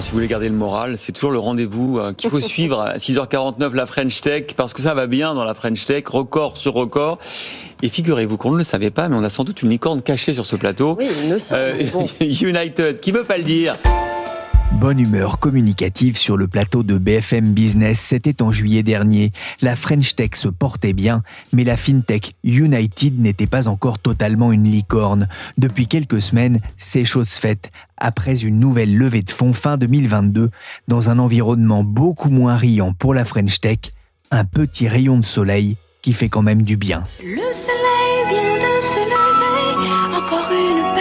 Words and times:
Bon, 0.00 0.04
si 0.06 0.12
vous 0.12 0.16
voulez 0.16 0.28
garder 0.28 0.48
le 0.48 0.54
moral, 0.54 0.96
c'est 0.96 1.12
toujours 1.12 1.30
le 1.30 1.38
rendez-vous 1.38 1.98
euh, 1.98 2.14
qu'il 2.14 2.30
faut 2.30 2.40
suivre 2.40 2.80
à 2.80 2.96
6h49 2.96 3.74
la 3.74 3.84
French 3.84 4.22
Tech, 4.22 4.44
parce 4.56 4.72
que 4.72 4.80
ça 4.80 4.94
va 4.94 5.06
bien 5.06 5.34
dans 5.34 5.44
la 5.44 5.52
French 5.52 5.84
Tech, 5.84 6.04
record 6.06 6.56
sur 6.56 6.72
record. 6.72 7.18
Et 7.82 7.90
figurez-vous 7.90 8.38
qu'on 8.38 8.52
ne 8.52 8.56
le 8.56 8.62
savait 8.62 8.90
pas, 8.90 9.10
mais 9.10 9.16
on 9.16 9.24
a 9.24 9.28
sans 9.28 9.44
doute 9.44 9.60
une 9.60 9.68
licorne 9.68 10.00
cachée 10.00 10.32
sur 10.32 10.46
ce 10.46 10.56
plateau. 10.56 10.96
Oui. 10.98 11.06
Euh, 11.52 11.82
Bon. 11.92 12.06
United, 12.22 13.00
qui 13.00 13.12
veut 13.12 13.24
pas 13.24 13.36
le 13.36 13.42
dire? 13.42 13.74
Bonne 14.72 15.00
humeur 15.00 15.40
communicative 15.40 16.16
sur 16.16 16.36
le 16.36 16.46
plateau 16.46 16.82
de 16.82 16.96
BFM 16.96 17.52
Business, 17.52 17.98
c'était 17.98 18.40
en 18.40 18.52
juillet 18.52 18.82
dernier. 18.82 19.32
La 19.62 19.74
French 19.74 20.14
Tech 20.14 20.30
se 20.34 20.48
portait 20.48 20.92
bien, 20.92 21.22
mais 21.52 21.64
la 21.64 21.76
FinTech 21.76 22.34
United 22.44 23.20
n'était 23.20 23.48
pas 23.48 23.66
encore 23.68 23.98
totalement 23.98 24.52
une 24.52 24.64
licorne. 24.64 25.28
Depuis 25.58 25.86
quelques 25.86 26.22
semaines, 26.22 26.60
c'est 26.78 27.04
chose 27.04 27.30
faite. 27.30 27.72
Après 27.98 28.44
une 28.44 28.60
nouvelle 28.60 28.96
levée 28.96 29.22
de 29.22 29.30
fonds 29.30 29.54
fin 29.54 29.76
2022, 29.76 30.50
dans 30.88 31.10
un 31.10 31.18
environnement 31.18 31.82
beaucoup 31.82 32.30
moins 32.30 32.56
riant 32.56 32.94
pour 32.94 33.12
la 33.12 33.24
French 33.24 33.60
Tech, 33.60 33.78
un 34.30 34.44
petit 34.44 34.88
rayon 34.88 35.18
de 35.18 35.24
soleil 35.24 35.76
qui 36.00 36.12
fait 36.12 36.28
quand 36.28 36.42
même 36.42 36.62
du 36.62 36.76
bien. 36.76 37.02
Le 37.22 37.52
soleil 37.52 38.30
vient 38.30 38.56
de 38.56 38.80
se 38.80 38.98
lever, 38.98 40.16
encore 40.16 40.50
une 40.52 40.99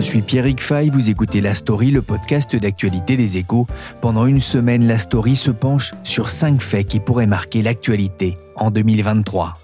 suis 0.00 0.22
Pierrick 0.22 0.62
Fay, 0.62 0.88
vous 0.88 1.10
écoutez 1.10 1.40
La 1.40 1.54
Story, 1.54 1.90
le 1.90 2.00
podcast 2.00 2.56
d'actualité 2.56 3.16
des 3.16 3.36
échos. 3.36 3.66
Pendant 4.00 4.26
une 4.26 4.40
semaine, 4.40 4.86
La 4.86 4.98
Story 4.98 5.36
se 5.36 5.50
penche 5.50 5.92
sur 6.04 6.30
cinq 6.30 6.62
faits 6.62 6.86
qui 6.86 7.00
pourraient 7.00 7.26
marquer 7.26 7.62
l'actualité 7.62 8.38
en 8.56 8.70
2023. 8.70 9.54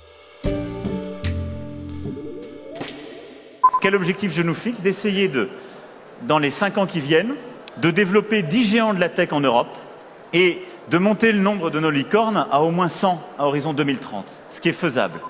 Quel 3.81 3.95
objectif 3.95 4.35
je 4.35 4.43
nous 4.43 4.55
fixe 4.55 4.81
D'essayer 4.81 5.29
de, 5.29 5.49
dans 6.27 6.39
les 6.39 6.51
cinq 6.51 6.77
ans 6.77 6.87
qui 6.87 7.01
viennent, 7.01 7.35
de 7.81 7.91
développer 7.91 8.43
10 8.43 8.65
géants 8.65 8.95
de 8.95 9.01
la 9.01 9.09
tech 9.09 9.33
en 9.33 9.41
Europe 9.41 9.79
et 10.33 10.59
de 10.91 10.99
monter 10.99 11.33
le 11.33 11.39
nombre 11.39 11.71
de 11.71 11.81
nos 11.81 11.91
licornes 11.91 12.47
à 12.51 12.63
au 12.63 12.71
moins 12.71 12.89
100 12.89 13.23
à 13.39 13.47
horizon 13.47 13.73
2030, 13.73 14.43
ce 14.51 14.61
qui 14.61 14.69
est 14.69 14.73
faisable. 14.73 15.21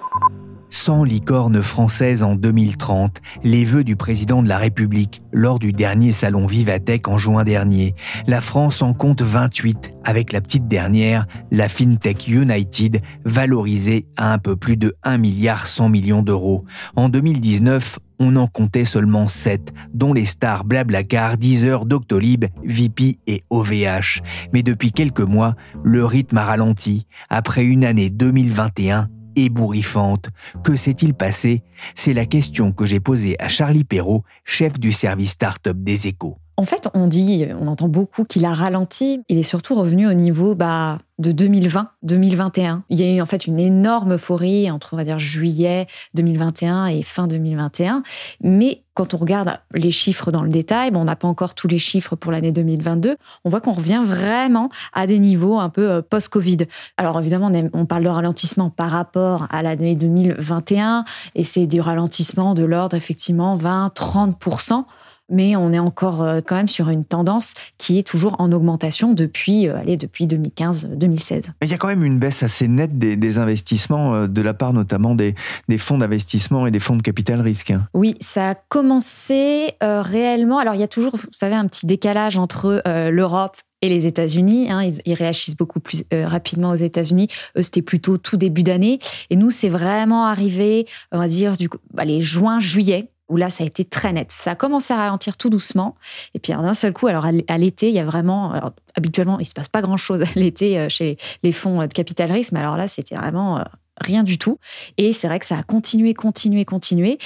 100 0.87 1.03
licornes 1.03 1.65
françaises 1.65 2.23
en 2.23 2.37
2030, 2.37 3.21
les 3.43 3.65
vœux 3.65 3.83
du 3.83 3.97
président 3.97 4.41
de 4.41 4.49
la 4.49 4.57
République 4.57 5.21
lors 5.33 5.59
du 5.59 5.73
dernier 5.73 6.13
salon 6.13 6.47
Vivatech 6.47 7.09
en 7.09 7.19
juin 7.19 7.43
dernier. 7.43 7.97
La 8.29 8.41
France 8.41 8.83
en 8.83 8.95
compte 8.95 9.21
28, 9.21 9.95
avec 10.05 10.33
la 10.33 10.41
petite 10.41 10.69
dernière, 10.69 11.27
la 11.51 11.69
FinTech 11.69 12.29
United, 12.29 13.01
valorisée 13.25 14.07
à 14.17 14.33
un 14.33 14.39
peu 14.39 14.55
plus 14.55 14.77
de 14.77 14.95
1 15.03 15.19
milliard 15.19 15.67
100 15.67 15.89
millions 15.89 16.23
d'euros. 16.23 16.65
En 16.95 17.09
2019, 17.09 17.99
on 18.21 18.37
en 18.37 18.47
comptait 18.47 18.85
seulement 18.85 19.27
7, 19.27 19.73
dont 19.93 20.13
les 20.13 20.25
stars 20.25 20.63
Blablacar, 20.65 21.37
Deezer, 21.37 21.85
Doctolib, 21.85 22.45
VP 22.65 23.19
et 23.27 23.43
OVH. 23.51 24.23
Mais 24.53 24.63
depuis 24.63 24.93
quelques 24.93 25.19
mois, 25.19 25.57
le 25.83 26.05
rythme 26.05 26.39
a 26.39 26.45
ralenti. 26.45 27.09
Après 27.29 27.65
une 27.65 27.85
année 27.85 28.09
2021 28.09 29.11
ébouriffante. 29.37 30.31
Que 30.65 30.75
s'est-il 30.77 31.15
passé? 31.15 31.63
C'est 31.95 32.15
la 32.15 32.27
question 32.27 32.73
que 32.73 32.87
j'ai 32.87 33.01
posée 33.01 33.37
à 33.39 33.49
Charlie 33.49 33.85
Perrault, 33.85 34.25
chef 34.45 34.79
du 34.81 34.93
service 34.93 35.31
start-up 35.31 35.77
des 35.79 36.07
échos. 36.09 36.39
En 36.59 36.65
fait, 36.65 36.89
on 36.95 37.07
dit, 37.07 37.47
on 37.61 37.67
entend 37.67 37.89
beaucoup 37.89 38.25
qu'il 38.25 38.47
a 38.47 38.53
ralenti. 38.55 39.21
Il 39.29 39.37
est 39.37 39.43
surtout 39.43 39.75
revenu 39.75 40.09
au 40.09 40.15
niveau 40.15 40.55
bah, 40.55 40.99
de 41.19 41.31
2020-2021. 41.31 42.81
Il 42.89 42.99
y 42.99 43.03
a 43.03 43.15
eu 43.15 43.21
en 43.21 43.27
fait 43.27 43.47
une 43.47 43.61
énorme 43.61 44.15
euphorie 44.15 44.71
entre, 44.71 44.95
on 44.95 44.97
va 44.97 45.05
dire, 45.05 45.19
juillet 45.19 45.87
2021 46.15 46.87
et 46.87 47.03
fin 47.03 47.27
2021. 47.27 48.03
Mais 48.41 48.83
quand 48.95 49.13
on 49.13 49.19
regarde 49.19 49.59
les 49.75 49.91
chiffres 49.91 50.31
dans 50.31 50.43
le 50.43 50.49
détail, 50.49 50.91
bon, 50.91 51.01
on 51.01 51.05
n'a 51.05 51.17
pas 51.17 51.29
encore 51.29 51.55
tous 51.55 51.69
les 51.69 51.79
chiffres 51.79 52.17
pour 52.17 52.33
l'année 52.33 52.53
2022, 52.53 53.19
on 53.45 53.51
voit 53.51 53.61
qu'on 53.61 53.73
revient 53.73 54.03
vraiment 54.03 54.71
à 54.95 55.07
des 55.07 55.19
niveaux 55.19 55.59
un 55.59 55.69
peu 55.69 55.91
euh, 55.91 56.01
post-Covid. 56.03 56.59
Alors 56.97 57.21
évidemment, 57.21 57.53
on 57.75 57.85
parle 57.85 58.05
de 58.05 58.09
ralentissement 58.09 58.71
par 58.71 58.91
rapport 58.91 59.47
à 59.51 59.63
l'année 59.63 59.95
2021, 59.95 61.05
et 61.35 61.45
c'est 61.45 61.67
du 61.67 61.83
ralentissement 61.83 62.55
de 62.55 62.65
l'ordre 62.65 62.97
effectivement 62.97 63.59
20-30%. 63.59 64.85
Mais 65.31 65.57
on 65.57 65.73
est 65.73 65.79
encore 65.79 66.23
euh, 66.23 66.41
quand 66.45 66.57
même 66.57 66.69
sur 66.69 66.89
une 66.89 67.05
tendance 67.05 67.55
qui 67.79 67.99
est 67.99 68.07
toujours 68.07 68.37
en 68.39 68.53
augmentation 68.53 69.13
depuis, 69.13 69.69
euh, 69.69 69.77
allez, 69.79 69.97
depuis 69.97 70.27
2015-2016. 70.27 71.51
Il 71.63 71.69
y 71.69 71.75
a 71.75 71.79
quand 71.79 71.89
même 71.89 72.05
une 72.05 72.19
baisse 72.19 72.43
assez 72.43 72.69
nette 72.69 72.99
des, 72.99 73.17
des 73.17 73.39
investissements 73.39 74.15
euh, 74.15 74.27
de 74.27 74.43
la 74.43 74.55
part 74.55 74.73
notamment 74.73 75.15
des, 75.15 75.35
des 75.69 75.79
fonds 75.79 75.99
d'investissement 75.99 76.67
et 76.67 76.71
des 76.71 76.81
fonds 76.81 76.97
de 76.97 77.03
capital 77.03 77.41
risque. 77.41 77.73
Oui, 77.95 78.15
ça 78.21 78.51
a 78.51 78.55
commencé 78.55 79.73
euh, 79.83 80.03
réellement. 80.03 80.59
Alors, 80.59 80.75
il 80.75 80.81
y 80.81 80.85
a 80.85 80.89
toujours, 80.89 81.17
vous 81.17 81.27
savez, 81.33 81.55
un 81.55 81.67
petit 81.67 81.87
décalage 81.87 82.37
entre 82.37 82.83
euh, 82.87 83.11
l'Europe 83.11 83.57
et 83.83 83.89
les 83.89 84.07
États-Unis. 84.07 84.71
hein. 84.71 84.83
ils, 84.83 85.01
ils 85.05 85.15
réagissent 85.15 85.57
beaucoup 85.57 85.81
plus 85.81 86.05
euh, 86.13 86.27
rapidement 86.27 86.71
aux 86.71 86.77
États-Unis. 86.77 87.29
Eux, 87.59 87.63
c'était 87.63 87.83
plutôt 87.83 88.17
tout 88.17 88.37
début 88.37 88.63
d'année. 88.63 88.99
Et 89.31 89.37
nous, 89.37 89.51
c'est 89.51 89.69
vraiment 89.69 90.27
arrivé, 90.27 90.87
on 91.13 91.19
va 91.19 91.29
dire, 91.29 91.57
du 91.57 91.69
coup, 91.69 91.79
allez, 91.97 92.21
juin, 92.23 92.59
juillet 92.59 93.11
où 93.29 93.37
là, 93.37 93.51
ça 93.51 93.65
a 93.65 93.67
été 93.67 93.85
très 93.85 94.13
net. 94.13 94.31
Ça 94.31 94.53
a 94.53 94.55
commencé 94.55 94.93
à 94.95 94.99
ralentir 94.99 95.37
tout 95.37 95.51
doucement. 95.51 95.95
Et 96.35 96.39
puis, 96.39 96.53
d'un 96.53 96.75
seul 96.75 96.93
coup, 96.93 97.07
alors 97.07 97.25
à 97.25 97.59
l'été, 97.59 97.89
il 97.89 97.95
y 97.95 97.99
a 97.99 98.05
vraiment... 98.05 98.53
alors, 98.53 98.73
habituellement, 98.95 99.39
il 99.41 99.47
se 99.47 99.55
passe 99.55 99.69
pas 99.69 99.83
grand-chose 99.83 100.23
à 100.23 100.27
l'été 100.37 100.79
euh, 100.79 100.89
chez 100.89 101.17
les 101.43 101.53
fonds 101.53 101.81
euh, 101.81 101.87
de 101.87 101.93
capital 101.93 102.31
risque, 102.31 102.53
mais 102.53 102.61
alors 102.61 102.77
là, 102.77 102.89
c'était 102.89 103.17
vraiment 103.17 103.59
euh, 103.59 103.63
rien 104.01 104.23
du 104.23 104.39
tout. 104.39 104.59
Et 104.97 105.13
c'est 105.13 105.27
vrai 105.27 105.39
que 105.39 105.47
ça 105.47 105.59
a 105.59 105.63
continué, 105.63 106.15
continué, 106.15 106.65
continué 106.65 107.19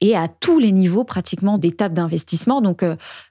et 0.00 0.16
à 0.16 0.28
tous 0.28 0.60
les 0.60 0.70
niveaux 0.70 1.02
pratiquement 1.02 1.58
d'étapes 1.58 1.92
d'investissement. 1.92 2.60
Donc, 2.60 2.84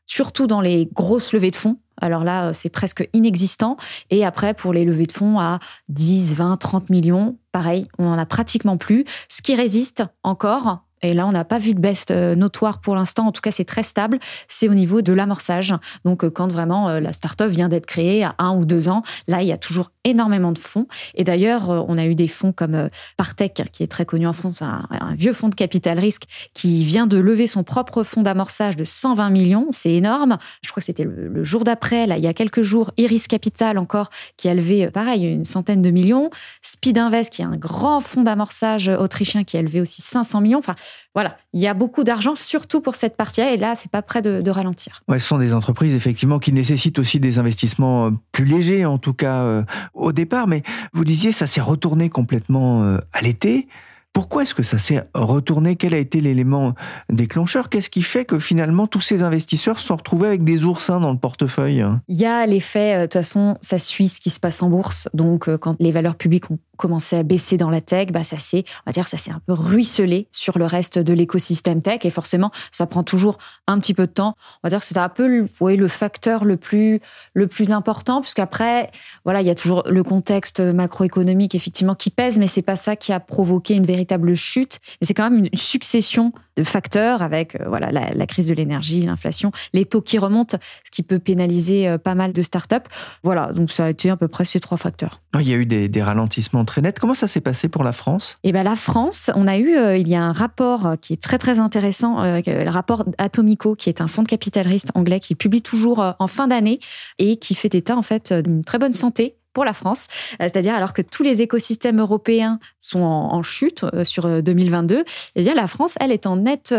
surtout 0.05 0.47
dans 0.47 0.59
les 0.59 0.89
grosses 0.91 1.31
levées 1.31 1.51
de 1.51 1.55
fonds. 1.55 1.77
Alors 2.01 2.25
là, 2.25 2.51
c'est 2.51 2.67
presque 2.67 3.07
inexistant. 3.13 3.77
Et 4.09 4.25
après, 4.25 4.53
pour 4.53 4.73
les 4.73 4.83
levées 4.83 5.05
de 5.05 5.13
fonds 5.13 5.39
à 5.39 5.59
10, 5.87 6.35
20, 6.35 6.57
30 6.57 6.89
millions, 6.89 7.37
pareil, 7.53 7.87
on 7.97 8.07
en 8.07 8.17
a 8.17 8.25
pratiquement 8.25 8.75
plus. 8.75 9.05
Ce 9.29 9.41
qui 9.41 9.55
résiste 9.55 10.03
encore, 10.23 10.83
et 11.01 11.13
là, 11.13 11.27
on 11.27 11.31
n'a 11.31 11.45
pas 11.45 11.59
vu 11.59 11.73
de 11.73 11.79
baisse 11.79 12.05
euh, 12.11 12.35
notoire 12.35 12.79
pour 12.79 12.95
l'instant. 12.95 13.27
En 13.27 13.31
tout 13.31 13.41
cas, 13.41 13.51
c'est 13.51 13.65
très 13.65 13.83
stable. 13.83 14.19
C'est 14.47 14.67
au 14.67 14.73
niveau 14.73 15.01
de 15.01 15.13
l'amorçage. 15.13 15.73
Donc, 16.05 16.23
euh, 16.23 16.29
quand 16.29 16.47
vraiment 16.47 16.89
euh, 16.89 16.99
la 16.99 17.13
start-up 17.13 17.51
vient 17.51 17.69
d'être 17.69 17.85
créée 17.85 18.23
à 18.23 18.35
un 18.39 18.55
ou 18.55 18.65
deux 18.65 18.89
ans, 18.89 19.03
là, 19.27 19.41
il 19.41 19.47
y 19.47 19.51
a 19.51 19.57
toujours 19.57 19.91
énormément 20.03 20.51
de 20.51 20.57
fonds. 20.57 20.87
Et 21.15 21.23
d'ailleurs, 21.23 21.69
on 21.69 21.97
a 21.97 22.05
eu 22.05 22.15
des 22.15 22.27
fonds 22.27 22.53
comme 22.53 22.89
Partech, 23.17 23.63
qui 23.73 23.83
est 23.83 23.87
très 23.87 24.05
connu 24.05 24.25
en 24.25 24.33
France, 24.33 24.61
un, 24.61 24.87
vieux 25.15 25.33
fonds 25.33 25.49
de 25.49 25.55
capital 25.55 25.99
risque, 25.99 26.23
qui 26.53 26.85
vient 26.85 27.07
de 27.07 27.17
lever 27.17 27.45
son 27.45 27.63
propre 27.63 28.03
fonds 28.03 28.21
d'amorçage 28.21 28.77
de 28.77 28.85
120 28.85 29.29
millions. 29.29 29.67
C'est 29.71 29.91
énorme. 29.91 30.37
Je 30.63 30.69
crois 30.69 30.79
que 30.79 30.85
c'était 30.85 31.03
le, 31.03 31.43
jour 31.43 31.65
d'après, 31.65 32.07
là, 32.07 32.17
il 32.17 32.23
y 32.23 32.27
a 32.27 32.33
quelques 32.33 32.61
jours, 32.61 32.91
Iris 32.95 33.27
Capital 33.27 33.77
encore, 33.77 34.09
qui 34.37 34.47
a 34.47 34.53
levé, 34.53 34.89
pareil, 34.89 35.25
une 35.25 35.45
centaine 35.45 35.81
de 35.81 35.91
millions. 35.91 36.29
Speed 36.61 36.97
Invest, 36.97 37.33
qui 37.33 37.41
est 37.41 37.45
un 37.45 37.57
grand 37.57 37.99
fonds 37.99 38.23
d'amorçage 38.23 38.87
autrichien, 38.87 39.43
qui 39.43 39.57
a 39.57 39.61
levé 39.61 39.81
aussi 39.81 40.01
500 40.01 40.39
millions. 40.39 40.59
Enfin, 40.59 40.75
voilà, 41.13 41.37
il 41.53 41.61
y 41.61 41.67
a 41.67 41.73
beaucoup 41.73 42.03
d'argent, 42.03 42.35
surtout 42.35 42.81
pour 42.81 42.95
cette 42.95 43.17
partie-là. 43.17 43.51
Et 43.51 43.57
là, 43.57 43.75
c'est 43.75 43.91
pas 43.91 44.01
prêt 44.01 44.21
de, 44.21 44.41
de 44.41 44.51
ralentir. 44.51 45.01
Ouais, 45.07 45.19
ce 45.19 45.27
sont 45.27 45.37
des 45.37 45.53
entreprises 45.53 45.95
effectivement 45.95 46.39
qui 46.39 46.53
nécessitent 46.53 46.99
aussi 46.99 47.19
des 47.19 47.39
investissements 47.39 48.07
euh, 48.07 48.11
plus 48.31 48.45
légers, 48.45 48.85
en 48.85 48.97
tout 48.97 49.13
cas 49.13 49.43
euh, 49.43 49.63
au 49.93 50.11
départ. 50.11 50.47
Mais 50.47 50.63
vous 50.93 51.03
disiez, 51.03 51.31
ça 51.31 51.47
s'est 51.47 51.61
retourné 51.61 52.09
complètement 52.09 52.83
euh, 52.83 52.99
à 53.13 53.21
l'été. 53.21 53.67
Pourquoi 54.13 54.43
est-ce 54.43 54.55
que 54.55 54.63
ça 54.63 54.79
s'est 54.79 55.07
retourné? 55.13 55.75
Quel 55.75 55.93
a 55.93 55.97
été 55.97 56.21
l'élément 56.21 56.73
déclencheur? 57.11 57.69
Qu'est-ce 57.69 57.91
qui 57.91 58.01
fait 58.01 58.25
que 58.25 58.39
finalement 58.39 58.87
tous 58.87 59.01
ces 59.01 59.21
investisseurs 59.21 59.79
se 59.79 59.85
sont 59.85 59.95
retrouvés 59.95 60.27
avec 60.27 60.43
des 60.43 60.63
oursins 60.63 60.99
dans 60.99 61.11
le 61.11 61.19
portefeuille? 61.19 61.85
Il 62.07 62.15
y 62.15 62.25
a 62.25 62.43
l'effet, 62.47 62.97
de 62.97 63.03
toute 63.03 63.13
façon, 63.13 63.57
ça 63.61 63.77
suit 63.77 64.07
ce 64.09 64.19
qui 64.19 64.31
se 64.31 64.39
passe 64.39 64.63
en 64.63 64.69
bourse. 64.69 65.07
Donc, 65.13 65.55
quand 65.57 65.75
les 65.79 65.91
valeurs 65.91 66.15
publiques 66.15 66.49
ont 66.49 66.57
commencé 66.77 67.15
à 67.15 67.23
baisser 67.23 67.57
dans 67.57 67.69
la 67.69 67.81
tech, 67.81 68.11
bah 68.11 68.23
ça 68.23 68.39
s'est, 68.39 68.63
on 68.85 68.89
va 68.89 68.91
dire, 68.93 69.07
ça 69.07 69.17
s'est 69.17 69.31
un 69.31 69.41
peu 69.45 69.53
ruisselé 69.53 70.27
sur 70.31 70.57
le 70.57 70.65
reste 70.65 70.99
de 70.99 71.13
l'écosystème 71.13 71.81
tech. 71.81 71.99
Et 72.03 72.09
forcément, 72.09 72.51
ça 72.71 72.85
prend 72.85 73.03
toujours 73.03 73.37
un 73.67 73.79
petit 73.79 73.93
peu 73.93 74.07
de 74.07 74.11
temps. 74.11 74.35
On 74.63 74.67
va 74.67 74.69
dire 74.69 74.79
que 74.79 74.85
c'est 74.85 74.97
un 74.97 75.09
peu, 75.09 75.27
le, 75.27 75.75
le 75.75 75.87
facteur 75.87 76.45
le 76.45 76.57
plus, 76.57 77.01
le 77.33 77.47
plus 77.47 77.71
important, 77.71 78.21
puisqu'après, 78.21 78.91
voilà, 79.25 79.41
il 79.41 79.47
y 79.47 79.51
a 79.51 79.55
toujours 79.55 79.83
le 79.87 80.03
contexte 80.03 80.59
macroéconomique 80.59 81.55
effectivement 81.55 81.95
qui 81.95 82.09
pèse, 82.09 82.39
mais 82.39 82.47
c'est 82.47 82.61
pas 82.61 82.75
ça 82.75 82.95
qui 82.95 83.11
a 83.11 83.19
provoqué 83.19 83.75
une 83.75 83.85
véritable 83.85 84.35
chute. 84.35 84.79
Mais 85.01 85.07
c'est 85.07 85.13
quand 85.13 85.29
même 85.29 85.39
une 85.39 85.57
succession 85.57 86.31
de 86.57 86.63
facteurs 86.63 87.21
avec 87.21 87.55
euh, 87.55 87.65
voilà 87.67 87.91
la, 87.91 88.27
crise 88.27 88.47
de 88.47 88.53
l'énergie, 88.53 89.01
l'inflation, 89.03 89.51
les 89.73 89.85
taux 89.85 90.01
qui 90.01 90.17
remontent, 90.17 90.57
ce 90.85 90.91
qui 90.91 91.03
peut 91.03 91.19
pénaliser 91.19 91.87
euh, 91.87 91.97
pas 91.97 92.15
mal 92.15 92.33
de 92.33 92.41
startups. 92.41 92.75
Voilà, 93.23 93.53
donc 93.53 93.71
ça 93.71 93.85
a 93.85 93.89
été 93.89 94.09
à 94.09 94.17
peu 94.17 94.27
près 94.27 94.43
ces 94.43 94.59
trois 94.59 94.77
facteurs. 94.77 95.21
Il 95.39 95.47
y 95.47 95.53
a 95.53 95.57
eu 95.57 95.65
des, 95.65 96.01
ralentissements 96.01 96.65
très. 96.67 96.99
Comment 96.99 97.15
ça 97.15 97.27
s'est 97.27 97.41
passé 97.41 97.67
pour 97.67 97.83
la 97.83 97.91
France? 97.91 98.37
Eh 98.43 98.51
ben 98.51 98.63
la 98.63 98.75
France, 98.75 99.31
on 99.35 99.47
a 99.47 99.57
eu, 99.57 99.75
euh, 99.75 99.97
il 99.97 100.07
y 100.07 100.15
a 100.15 100.21
un 100.21 100.31
rapport 100.31 100.93
qui 101.01 101.13
est 101.13 101.21
très 101.21 101.39
très 101.39 101.59
intéressant, 101.59 102.21
le 102.21 102.69
rapport 102.69 103.03
Atomico, 103.17 103.73
qui 103.73 103.89
est 103.89 104.01
un 104.01 104.07
fonds 104.07 104.23
de 104.23 104.27
capital 104.27 104.67
risque 104.67 104.89
anglais 104.93 105.19
qui 105.19 105.33
publie 105.33 105.61
toujours 105.61 106.15
en 106.19 106.27
fin 106.27 106.47
d'année 106.47 106.79
et 107.17 107.37
qui 107.37 107.55
fait 107.55 107.73
état 107.73 107.97
en 107.97 108.03
fait 108.03 108.31
d'une 108.31 108.63
très 108.63 108.77
bonne 108.77 108.93
santé 108.93 109.37
pour 109.57 109.65
la 109.65 109.73
France. 109.73 110.05
Euh, 110.33 110.43
c'est-à-dire, 110.43 110.75
alors 110.75 110.93
que 110.93 111.01
tous 111.01 111.23
les 111.23 111.41
écosystèmes 111.41 111.99
européens 111.99 112.59
sont 112.79 113.01
en, 113.01 113.41
chute 113.41 113.83
euh, 113.85 114.03
sur 114.03 114.43
2022, 114.43 114.97
euh, 114.97 115.03
eh 115.33 115.41
bien, 115.41 115.55
la 115.55 115.65
France, 115.65 115.95
elle, 115.99 116.11
est 116.11 116.27
en 116.27 116.35
nette 116.35 116.75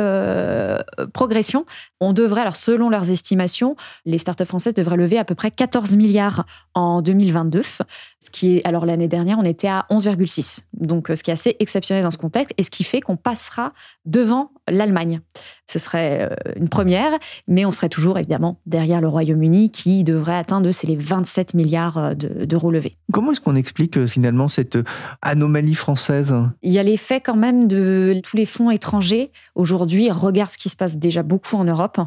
progression. 1.12 1.66
On 1.98 2.12
devrait, 2.12 2.42
alors 2.42 2.54
selon 2.54 2.88
leurs 2.88 3.10
estimations, 3.10 3.74
les 4.04 4.18
startups 4.18 4.44
françaises 4.44 4.74
devraient 4.74 4.96
lever 4.96 5.18
à 5.18 5.24
peu 5.24 5.34
près 5.34 5.50
14 5.50 5.96
milliards 5.96 6.46
en 6.74 7.02
2022, 7.02 7.62
ce 7.62 8.30
qui 8.30 8.58
est, 8.58 8.64
alors 8.64 8.86
l'année 8.86 9.08
dernière, 9.08 9.40
on 9.40 9.44
était 9.44 9.66
à 9.66 9.84
11,6. 9.90 10.60
Donc, 10.74 11.08
ce 11.12 11.20
qui 11.24 11.30
est 11.30 11.32
assez 11.32 11.56
exceptionnel 11.58 12.04
dans 12.04 12.12
ce 12.12 12.18
contexte 12.18 12.54
et 12.58 12.62
ce 12.62 12.70
qui 12.70 12.84
fait 12.84 13.00
qu'on 13.00 13.16
passera 13.16 13.72
devant 14.04 14.52
l'Allemagne. 14.70 15.20
Ce 15.66 15.78
serait 15.78 16.30
une 16.56 16.68
première, 16.68 17.12
mais 17.46 17.66
on 17.66 17.72
serait 17.72 17.88
toujours 17.88 18.18
évidemment 18.18 18.58
derrière 18.66 19.00
le 19.00 19.08
Royaume-Uni 19.08 19.70
qui 19.70 20.04
devrait 20.04 20.36
atteindre 20.36 20.70
les 20.86 20.96
27 20.96 21.54
milliards 21.54 22.14
d'euros 22.16 22.68
Comment 23.12 23.32
est-ce 23.32 23.40
qu'on 23.40 23.56
explique 23.56 23.96
euh, 23.96 24.06
finalement 24.06 24.48
cette 24.48 24.76
euh, 24.76 24.84
anomalie 25.22 25.74
française? 25.74 26.34
Il 26.62 26.72
y 26.72 26.78
a 26.78 26.82
l'effet 26.82 27.20
quand 27.20 27.36
même 27.36 27.66
de 27.66 28.20
tous 28.22 28.36
les 28.36 28.46
fonds 28.46 28.70
étrangers. 28.70 29.30
Aujourd'hui 29.54 30.10
regardent 30.10 30.50
ce 30.50 30.58
qui 30.58 30.68
se 30.68 30.76
passe 30.76 30.96
déjà 30.96 31.22
beaucoup 31.22 31.56
en 31.56 31.64
Europe 31.64 31.98